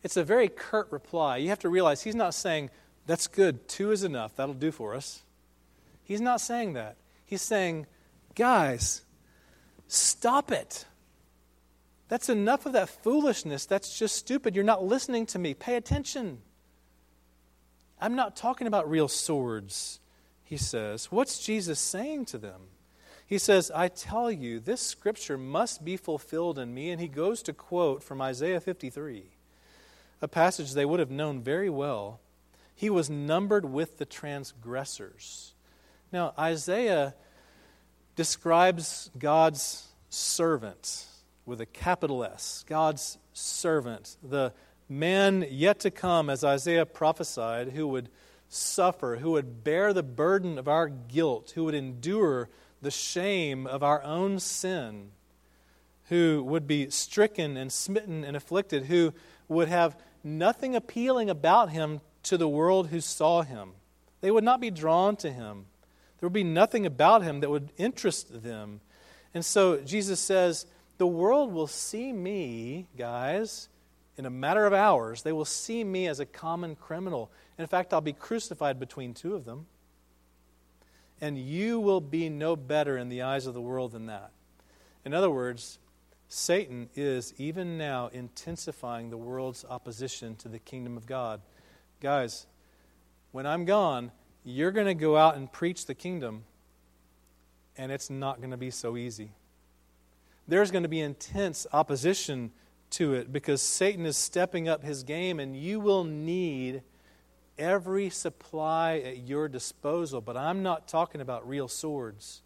It's 0.02 0.16
a 0.16 0.24
very 0.24 0.48
curt 0.48 0.90
reply. 0.90 1.36
You 1.36 1.50
have 1.50 1.58
to 1.58 1.68
realize 1.68 2.02
he's 2.02 2.14
not 2.14 2.32
saying, 2.32 2.70
that's 3.06 3.26
good, 3.26 3.68
two 3.68 3.92
is 3.92 4.04
enough, 4.04 4.36
that'll 4.36 4.54
do 4.54 4.72
for 4.72 4.94
us. 4.94 5.20
He's 6.04 6.20
not 6.20 6.40
saying 6.40 6.74
that. 6.74 6.96
He's 7.24 7.42
saying, 7.42 7.86
guys, 8.34 9.02
stop 9.88 10.52
it. 10.52 10.84
That's 12.08 12.28
enough 12.28 12.66
of 12.66 12.74
that 12.74 12.88
foolishness. 12.88 13.66
That's 13.66 13.98
just 13.98 14.14
stupid. 14.16 14.54
You're 14.54 14.64
not 14.64 14.84
listening 14.84 15.26
to 15.26 15.38
me. 15.38 15.54
Pay 15.54 15.76
attention. 15.76 16.42
I'm 17.98 18.14
not 18.14 18.36
talking 18.36 18.66
about 18.66 18.90
real 18.90 19.08
swords, 19.08 20.00
he 20.42 20.58
says. 20.58 21.10
What's 21.10 21.38
Jesus 21.38 21.80
saying 21.80 22.26
to 22.26 22.38
them? 22.38 22.60
He 23.26 23.38
says, 23.38 23.70
I 23.74 23.88
tell 23.88 24.30
you, 24.30 24.60
this 24.60 24.82
scripture 24.82 25.38
must 25.38 25.84
be 25.84 25.96
fulfilled 25.96 26.58
in 26.58 26.74
me. 26.74 26.90
And 26.90 27.00
he 27.00 27.08
goes 27.08 27.42
to 27.44 27.54
quote 27.54 28.02
from 28.02 28.20
Isaiah 28.20 28.60
53, 28.60 29.24
a 30.20 30.28
passage 30.28 30.72
they 30.72 30.84
would 30.84 31.00
have 31.00 31.10
known 31.10 31.40
very 31.40 31.70
well. 31.70 32.20
He 32.74 32.90
was 32.90 33.08
numbered 33.08 33.64
with 33.64 33.96
the 33.96 34.04
transgressors. 34.04 35.53
Now, 36.14 36.32
Isaiah 36.38 37.12
describes 38.14 39.10
God's 39.18 39.88
servant 40.10 41.06
with 41.44 41.60
a 41.60 41.66
capital 41.66 42.22
S, 42.22 42.64
God's 42.68 43.18
servant, 43.32 44.16
the 44.22 44.52
man 44.88 45.44
yet 45.50 45.80
to 45.80 45.90
come, 45.90 46.30
as 46.30 46.44
Isaiah 46.44 46.86
prophesied, 46.86 47.70
who 47.70 47.88
would 47.88 48.10
suffer, 48.48 49.16
who 49.16 49.32
would 49.32 49.64
bear 49.64 49.92
the 49.92 50.04
burden 50.04 50.56
of 50.56 50.68
our 50.68 50.86
guilt, 50.88 51.50
who 51.56 51.64
would 51.64 51.74
endure 51.74 52.48
the 52.80 52.92
shame 52.92 53.66
of 53.66 53.82
our 53.82 54.00
own 54.04 54.38
sin. 54.38 55.10
who 56.08 56.44
would 56.44 56.66
be 56.66 56.90
stricken 56.90 57.56
and 57.56 57.72
smitten 57.72 58.24
and 58.24 58.36
afflicted, 58.36 58.84
who 58.84 59.12
would 59.48 59.68
have 59.68 59.96
nothing 60.22 60.76
appealing 60.76 61.30
about 61.30 61.70
him 61.70 62.00
to 62.22 62.36
the 62.36 62.48
world 62.48 62.88
who 62.88 63.00
saw 63.00 63.42
him. 63.42 63.72
They 64.20 64.30
would 64.30 64.44
not 64.44 64.60
be 64.60 64.70
drawn 64.70 65.16
to 65.16 65.32
him. 65.32 65.66
There 66.18 66.28
would 66.28 66.32
be 66.32 66.44
nothing 66.44 66.86
about 66.86 67.22
him 67.22 67.40
that 67.40 67.50
would 67.50 67.72
interest 67.76 68.42
them. 68.42 68.80
And 69.34 69.44
so 69.44 69.78
Jesus 69.80 70.20
says, 70.20 70.66
The 70.98 71.06
world 71.06 71.52
will 71.52 71.66
see 71.66 72.12
me, 72.12 72.86
guys, 72.96 73.68
in 74.16 74.26
a 74.26 74.30
matter 74.30 74.64
of 74.64 74.72
hours. 74.72 75.22
They 75.22 75.32
will 75.32 75.44
see 75.44 75.82
me 75.84 76.06
as 76.06 76.20
a 76.20 76.26
common 76.26 76.76
criminal. 76.76 77.30
In 77.58 77.66
fact, 77.66 77.92
I'll 77.92 78.00
be 78.00 78.12
crucified 78.12 78.78
between 78.78 79.14
two 79.14 79.34
of 79.34 79.44
them. 79.44 79.66
And 81.20 81.38
you 81.38 81.80
will 81.80 82.00
be 82.00 82.28
no 82.28 82.56
better 82.56 82.96
in 82.96 83.08
the 83.08 83.22
eyes 83.22 83.46
of 83.46 83.54
the 83.54 83.60
world 83.60 83.92
than 83.92 84.06
that. 84.06 84.30
In 85.04 85.14
other 85.14 85.30
words, 85.30 85.78
Satan 86.28 86.88
is 86.96 87.34
even 87.38 87.78
now 87.78 88.08
intensifying 88.08 89.10
the 89.10 89.16
world's 89.16 89.64
opposition 89.68 90.36
to 90.36 90.48
the 90.48 90.58
kingdom 90.58 90.96
of 90.96 91.06
God. 91.06 91.40
Guys, 92.00 92.46
when 93.30 93.46
I'm 93.46 93.64
gone, 93.64 94.10
you're 94.44 94.70
going 94.70 94.86
to 94.86 94.94
go 94.94 95.16
out 95.16 95.36
and 95.36 95.50
preach 95.50 95.86
the 95.86 95.94
kingdom, 95.94 96.44
and 97.76 97.90
it's 97.90 98.10
not 98.10 98.38
going 98.38 98.50
to 98.50 98.56
be 98.56 98.70
so 98.70 98.96
easy. 98.96 99.30
There's 100.46 100.70
going 100.70 100.82
to 100.82 100.88
be 100.88 101.00
intense 101.00 101.66
opposition 101.72 102.52
to 102.90 103.14
it 103.14 103.32
because 103.32 103.62
Satan 103.62 104.04
is 104.04 104.18
stepping 104.18 104.68
up 104.68 104.84
his 104.84 105.02
game, 105.02 105.40
and 105.40 105.56
you 105.56 105.80
will 105.80 106.04
need 106.04 106.82
every 107.58 108.10
supply 108.10 108.98
at 108.98 109.26
your 109.26 109.48
disposal. 109.48 110.20
But 110.20 110.36
I'm 110.36 110.62
not 110.62 110.86
talking 110.86 111.22
about 111.22 111.48
real 111.48 111.66
swords. 111.66 112.42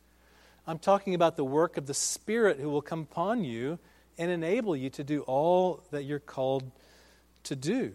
I'm 0.67 0.79
talking 0.79 1.15
about 1.15 1.37
the 1.37 1.45
work 1.45 1.77
of 1.77 1.87
the 1.87 1.95
Spirit 1.95 2.61
who 2.61 2.71
will 2.71 2.83
come 2.83 3.01
upon 3.01 3.43
you 3.43 3.79
and 4.17 4.31
enable 4.31 4.77
you 4.77 4.91
to 4.91 5.03
do 5.03 5.23
all 5.23 5.83
that 5.91 6.05
you're 6.05 6.19
called 6.19 6.71
to 7.45 7.57
do. 7.57 7.93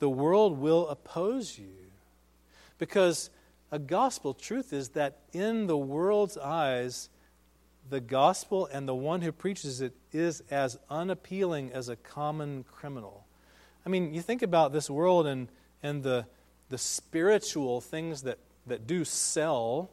The 0.00 0.08
world 0.08 0.58
will 0.58 0.88
oppose 0.88 1.58
you 1.58 1.77
because 2.78 3.30
a 3.70 3.78
gospel 3.78 4.34
truth 4.34 4.72
is 4.72 4.90
that 4.90 5.18
in 5.32 5.66
the 5.66 5.76
world's 5.76 6.38
eyes, 6.38 7.10
the 7.90 8.00
gospel 8.00 8.66
and 8.72 8.88
the 8.88 8.94
one 8.94 9.22
who 9.22 9.32
preaches 9.32 9.80
it 9.80 9.94
is 10.12 10.42
as 10.50 10.78
unappealing 10.90 11.72
as 11.72 11.88
a 11.88 11.96
common 11.96 12.64
criminal. 12.64 13.26
I 13.84 13.88
mean, 13.88 14.14
you 14.14 14.22
think 14.22 14.42
about 14.42 14.72
this 14.72 14.90
world 14.90 15.26
and, 15.26 15.48
and 15.82 16.02
the, 16.02 16.26
the 16.68 16.78
spiritual 16.78 17.80
things 17.80 18.22
that, 18.22 18.38
that 18.66 18.86
do 18.86 19.04
sell 19.04 19.90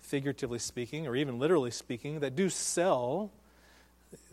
figuratively 0.00 0.58
speaking, 0.58 1.06
or 1.06 1.16
even 1.16 1.38
literally 1.38 1.70
speaking, 1.70 2.20
that 2.20 2.36
do 2.36 2.50
sell. 2.50 3.30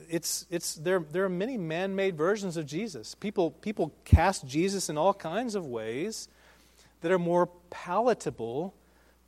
It's, 0.09 0.45
it's, 0.49 0.75
there, 0.75 0.99
there 0.99 1.23
are 1.23 1.29
many 1.29 1.57
man 1.57 1.95
made 1.95 2.17
versions 2.17 2.57
of 2.57 2.65
Jesus. 2.65 3.15
People, 3.15 3.51
people 3.51 3.93
cast 4.03 4.45
Jesus 4.45 4.89
in 4.89 4.97
all 4.97 5.13
kinds 5.13 5.55
of 5.55 5.65
ways 5.65 6.27
that 7.01 7.11
are 7.11 7.19
more 7.19 7.47
palatable 7.69 8.73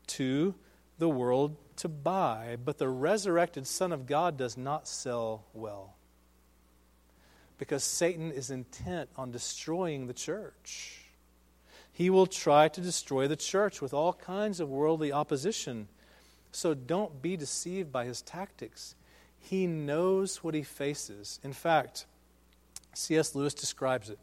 to 0.08 0.56
the 0.98 1.10
world 1.10 1.56
to 1.78 1.88
buy, 1.88 2.58
but 2.64 2.78
the 2.78 2.90
resurrected 2.90 3.66
Son 3.66 3.92
of 3.92 4.06
God 4.06 4.38
does 4.38 4.58
not 4.58 4.88
sell 4.88 5.46
well. 5.54 5.96
Because 7.58 7.84
Satan 7.84 8.32
is 8.32 8.52
intent 8.52 9.10
on 9.16 9.32
destroying 9.32 10.08
the 10.08 10.14
church. 10.14 10.98
He 11.92 12.10
will 12.10 12.28
try 12.28 12.68
to 12.68 12.82
destroy 12.82 13.28
the 13.28 13.36
church 13.36 13.82
with 13.82 13.94
all 13.94 14.14
kinds 14.14 14.60
of 14.60 14.70
worldly 14.70 15.12
opposition. 15.12 15.88
So 16.52 16.74
don't 16.74 17.22
be 17.22 17.38
deceived 17.38 17.92
by 17.92 18.06
his 18.06 18.22
tactics. 18.22 18.96
He 19.40 19.68
knows 19.68 20.44
what 20.44 20.54
he 20.54 20.64
faces. 20.64 21.40
In 21.44 21.54
fact, 21.54 22.06
C.S. 22.94 23.36
Lewis 23.36 23.54
describes 23.54 24.10
it. 24.10 24.20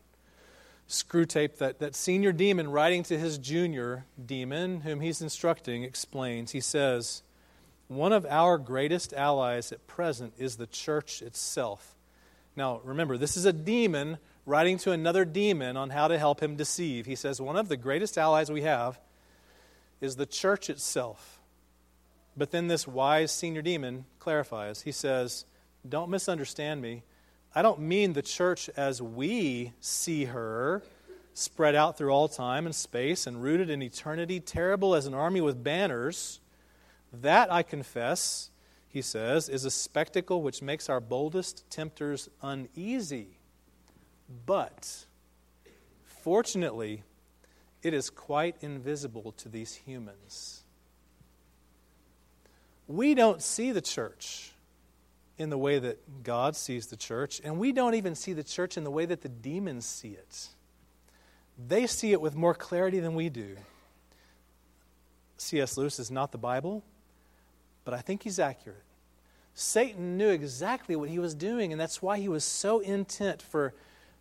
Screwtape, 0.88 1.58
that, 1.58 1.80
that 1.80 1.94
senior 1.94 2.32
demon, 2.32 2.70
writing 2.70 3.02
to 3.04 3.18
his 3.18 3.36
junior 3.36 4.06
demon, 4.24 4.80
whom 4.80 5.00
he's 5.00 5.20
instructing, 5.20 5.82
explains. 5.82 6.52
He 6.52 6.60
says, 6.60 7.22
One 7.88 8.12
of 8.12 8.24
our 8.24 8.56
greatest 8.56 9.12
allies 9.12 9.70
at 9.70 9.86
present 9.86 10.32
is 10.38 10.56
the 10.56 10.66
church 10.66 11.20
itself. 11.20 11.94
Now, 12.56 12.80
remember, 12.84 13.18
this 13.18 13.36
is 13.36 13.44
a 13.44 13.52
demon 13.52 14.18
writing 14.46 14.78
to 14.78 14.92
another 14.92 15.26
demon 15.26 15.76
on 15.76 15.90
how 15.90 16.08
to 16.08 16.18
help 16.18 16.42
him 16.42 16.56
deceive. 16.56 17.04
He 17.04 17.16
says, 17.16 17.38
One 17.38 17.56
of 17.56 17.68
the 17.68 17.76
greatest 17.76 18.16
allies 18.16 18.50
we 18.50 18.62
have 18.62 18.98
is 20.00 20.16
the 20.16 20.26
church 20.26 20.70
itself. 20.70 21.38
But 22.34 22.50
then 22.50 22.68
this 22.68 22.88
wise 22.88 23.30
senior 23.30 23.60
demon 23.60 24.06
clarifies. 24.18 24.82
He 24.82 24.92
says, 24.92 25.44
Don't 25.86 26.08
misunderstand 26.08 26.80
me. 26.80 27.02
I 27.54 27.62
don't 27.62 27.80
mean 27.80 28.12
the 28.12 28.22
church 28.22 28.68
as 28.76 29.00
we 29.00 29.72
see 29.80 30.26
her, 30.26 30.82
spread 31.34 31.74
out 31.74 31.96
through 31.96 32.10
all 32.10 32.28
time 32.28 32.66
and 32.66 32.74
space 32.74 33.26
and 33.26 33.42
rooted 33.42 33.70
in 33.70 33.82
eternity, 33.82 34.40
terrible 34.40 34.94
as 34.94 35.06
an 35.06 35.14
army 35.14 35.40
with 35.40 35.62
banners. 35.62 36.40
That, 37.12 37.52
I 37.52 37.62
confess, 37.62 38.50
he 38.88 39.02
says, 39.02 39.48
is 39.48 39.64
a 39.64 39.70
spectacle 39.70 40.42
which 40.42 40.62
makes 40.62 40.88
our 40.88 41.00
boldest 41.00 41.68
tempters 41.70 42.28
uneasy. 42.42 43.38
But, 44.44 45.06
fortunately, 46.04 47.02
it 47.82 47.94
is 47.94 48.10
quite 48.10 48.56
invisible 48.60 49.32
to 49.38 49.48
these 49.48 49.74
humans 49.74 50.64
we 52.88 53.14
don't 53.14 53.42
see 53.42 53.70
the 53.70 53.82
church 53.82 54.50
in 55.38 55.50
the 55.50 55.58
way 55.58 55.78
that 55.78 56.24
God 56.24 56.56
sees 56.56 56.88
the 56.88 56.96
church, 56.96 57.40
and 57.42 57.58
we 57.58 57.72
don't 57.72 57.94
even 57.94 58.14
see 58.14 58.32
the 58.32 58.42
church 58.42 58.76
in 58.76 58.84
the 58.84 58.90
way 58.90 59.06
that 59.06 59.22
the 59.22 59.28
demons 59.28 59.86
see 59.86 60.10
it. 60.10 60.48
They 61.66 61.86
see 61.86 62.12
it 62.12 62.20
with 62.20 62.34
more 62.34 62.54
clarity 62.54 63.00
than 63.00 63.14
we 63.14 63.28
do. 63.28 63.56
C.S. 65.36 65.76
Lewis 65.76 65.98
is 65.98 66.10
not 66.10 66.32
the 66.32 66.38
Bible, 66.38 66.82
but 67.84 67.94
I 67.94 67.98
think 67.98 68.24
he's 68.24 68.38
accurate. 68.38 68.82
Satan 69.54 70.16
knew 70.16 70.28
exactly 70.28 70.96
what 70.96 71.08
he 71.08 71.18
was 71.18 71.34
doing, 71.34 71.72
and 71.72 71.80
that's 71.80 72.02
why 72.02 72.18
he 72.18 72.28
was 72.28 72.44
so 72.44 72.80
intent 72.80 73.40
for 73.40 73.74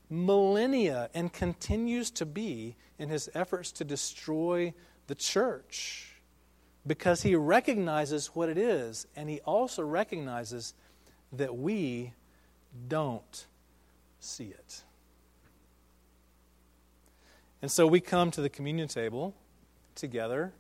millennia 0.09 1.09
and 1.13 1.33
continues 1.33 2.09
to 2.11 2.25
be 2.25 2.75
in 2.97 3.09
his 3.09 3.29
efforts 3.33 3.71
to 3.73 3.83
destroy 3.83 4.73
the 5.07 5.15
church 5.15 6.13
because 6.87 7.21
he 7.21 7.35
recognizes 7.35 8.27
what 8.27 8.49
it 8.49 8.57
is, 8.57 9.05
and 9.15 9.29
he 9.29 9.39
also 9.41 9.83
recognizes 9.83 10.73
that 11.33 11.55
we 11.55 12.13
don't 12.87 13.45
see 14.19 14.45
it. 14.45 14.83
And 17.61 17.71
so 17.71 17.87
we 17.87 17.99
come 17.99 18.31
to 18.31 18.41
the 18.41 18.49
communion 18.49 18.87
table 18.87 19.33
together, 19.95 20.53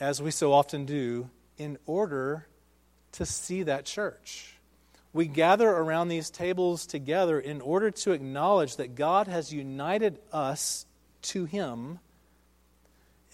as 0.00 0.22
we 0.22 0.30
so 0.30 0.52
often 0.52 0.84
do, 0.86 1.28
in 1.58 1.78
order 1.86 2.46
to 3.12 3.26
see 3.26 3.62
that 3.64 3.84
church. 3.84 4.56
We 5.12 5.26
gather 5.26 5.68
around 5.68 6.08
these 6.08 6.30
tables 6.30 6.86
together 6.86 7.38
in 7.38 7.60
order 7.60 7.90
to 7.90 8.12
acknowledge 8.12 8.76
that 8.76 8.96
God 8.96 9.28
has 9.28 9.52
united 9.52 10.18
us 10.32 10.86
to 11.22 11.44
Him 11.44 12.00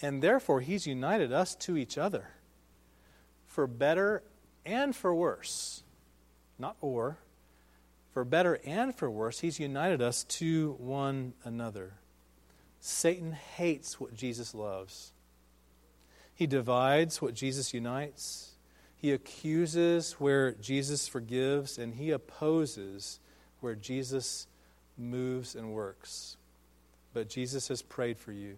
and 0.02 0.22
therefore, 0.22 0.60
He's 0.60 0.86
united 0.86 1.32
us 1.32 1.54
to 1.56 1.76
each 1.76 1.98
other 1.98 2.28
for 3.46 3.66
better 3.66 4.22
and 4.64 4.94
for 4.94 5.14
worse. 5.14 5.82
Not 6.60 6.76
or. 6.80 7.18
For 8.12 8.24
better 8.24 8.60
and 8.64 8.94
for 8.94 9.10
worse, 9.10 9.40
He's 9.40 9.58
united 9.58 10.02
us 10.02 10.24
to 10.24 10.76
one 10.78 11.32
another. 11.44 11.94
Satan 12.80 13.32
hates 13.32 13.98
what 14.00 14.14
Jesus 14.14 14.54
loves. 14.54 15.12
He 16.34 16.46
divides 16.46 17.20
what 17.20 17.34
Jesus 17.34 17.74
unites. 17.74 18.52
He 18.96 19.12
accuses 19.12 20.12
where 20.12 20.52
Jesus 20.52 21.06
forgives, 21.08 21.78
and 21.78 21.94
he 21.94 22.10
opposes 22.10 23.20
where 23.60 23.74
Jesus 23.74 24.46
moves 24.96 25.54
and 25.54 25.72
works. 25.72 26.36
But 27.12 27.28
Jesus 27.28 27.68
has 27.68 27.82
prayed 27.82 28.18
for 28.18 28.32
you. 28.32 28.56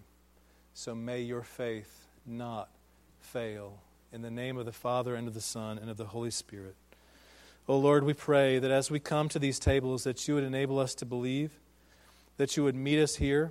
So 0.74 0.94
may 0.94 1.20
your 1.22 1.42
faith 1.42 2.06
not 2.26 2.68
fail. 3.20 3.78
In 4.12 4.22
the 4.22 4.30
name 4.30 4.56
of 4.58 4.66
the 4.66 4.72
Father, 4.72 5.14
and 5.14 5.26
of 5.26 5.34
the 5.34 5.40
Son, 5.40 5.78
and 5.78 5.90
of 5.90 5.96
the 5.96 6.06
Holy 6.06 6.30
Spirit. 6.30 6.76
O 7.72 7.76
oh 7.76 7.78
Lord, 7.78 8.04
we 8.04 8.12
pray 8.12 8.58
that 8.58 8.70
as 8.70 8.90
we 8.90 9.00
come 9.00 9.30
to 9.30 9.38
these 9.38 9.58
tables, 9.58 10.04
that 10.04 10.28
you 10.28 10.34
would 10.34 10.44
enable 10.44 10.78
us 10.78 10.94
to 10.96 11.06
believe, 11.06 11.52
that 12.36 12.54
you 12.54 12.64
would 12.64 12.74
meet 12.74 13.00
us 13.00 13.16
here, 13.16 13.50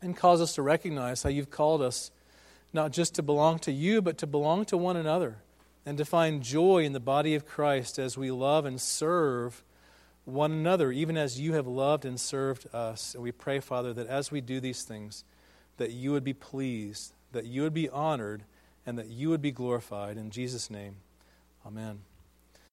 and 0.00 0.16
cause 0.16 0.40
us 0.40 0.54
to 0.54 0.62
recognize 0.62 1.24
how 1.24 1.28
you've 1.28 1.50
called 1.50 1.82
us 1.82 2.10
not 2.72 2.90
just 2.90 3.14
to 3.16 3.22
belong 3.22 3.58
to 3.58 3.70
you, 3.70 4.00
but 4.00 4.16
to 4.16 4.26
belong 4.26 4.64
to 4.64 4.78
one 4.78 4.96
another, 4.96 5.42
and 5.84 5.98
to 5.98 6.06
find 6.06 6.42
joy 6.42 6.84
in 6.84 6.94
the 6.94 7.00
body 7.00 7.34
of 7.34 7.44
Christ 7.44 7.98
as 7.98 8.16
we 8.16 8.30
love 8.30 8.64
and 8.64 8.80
serve 8.80 9.62
one 10.24 10.52
another, 10.52 10.90
even 10.90 11.18
as 11.18 11.38
you 11.38 11.52
have 11.52 11.66
loved 11.66 12.06
and 12.06 12.18
served 12.18 12.66
us. 12.74 13.12
And 13.12 13.22
we 13.22 13.30
pray, 13.30 13.60
Father, 13.60 13.92
that 13.92 14.06
as 14.06 14.32
we 14.32 14.40
do 14.40 14.58
these 14.58 14.84
things, 14.84 15.22
that 15.76 15.90
you 15.90 16.12
would 16.12 16.24
be 16.24 16.32
pleased, 16.32 17.12
that 17.32 17.44
you 17.44 17.60
would 17.60 17.74
be 17.74 17.90
honored, 17.90 18.44
and 18.86 18.98
that 18.98 19.08
you 19.08 19.28
would 19.28 19.42
be 19.42 19.52
glorified. 19.52 20.16
In 20.16 20.30
Jesus' 20.30 20.70
name, 20.70 20.96
amen. 21.66 22.07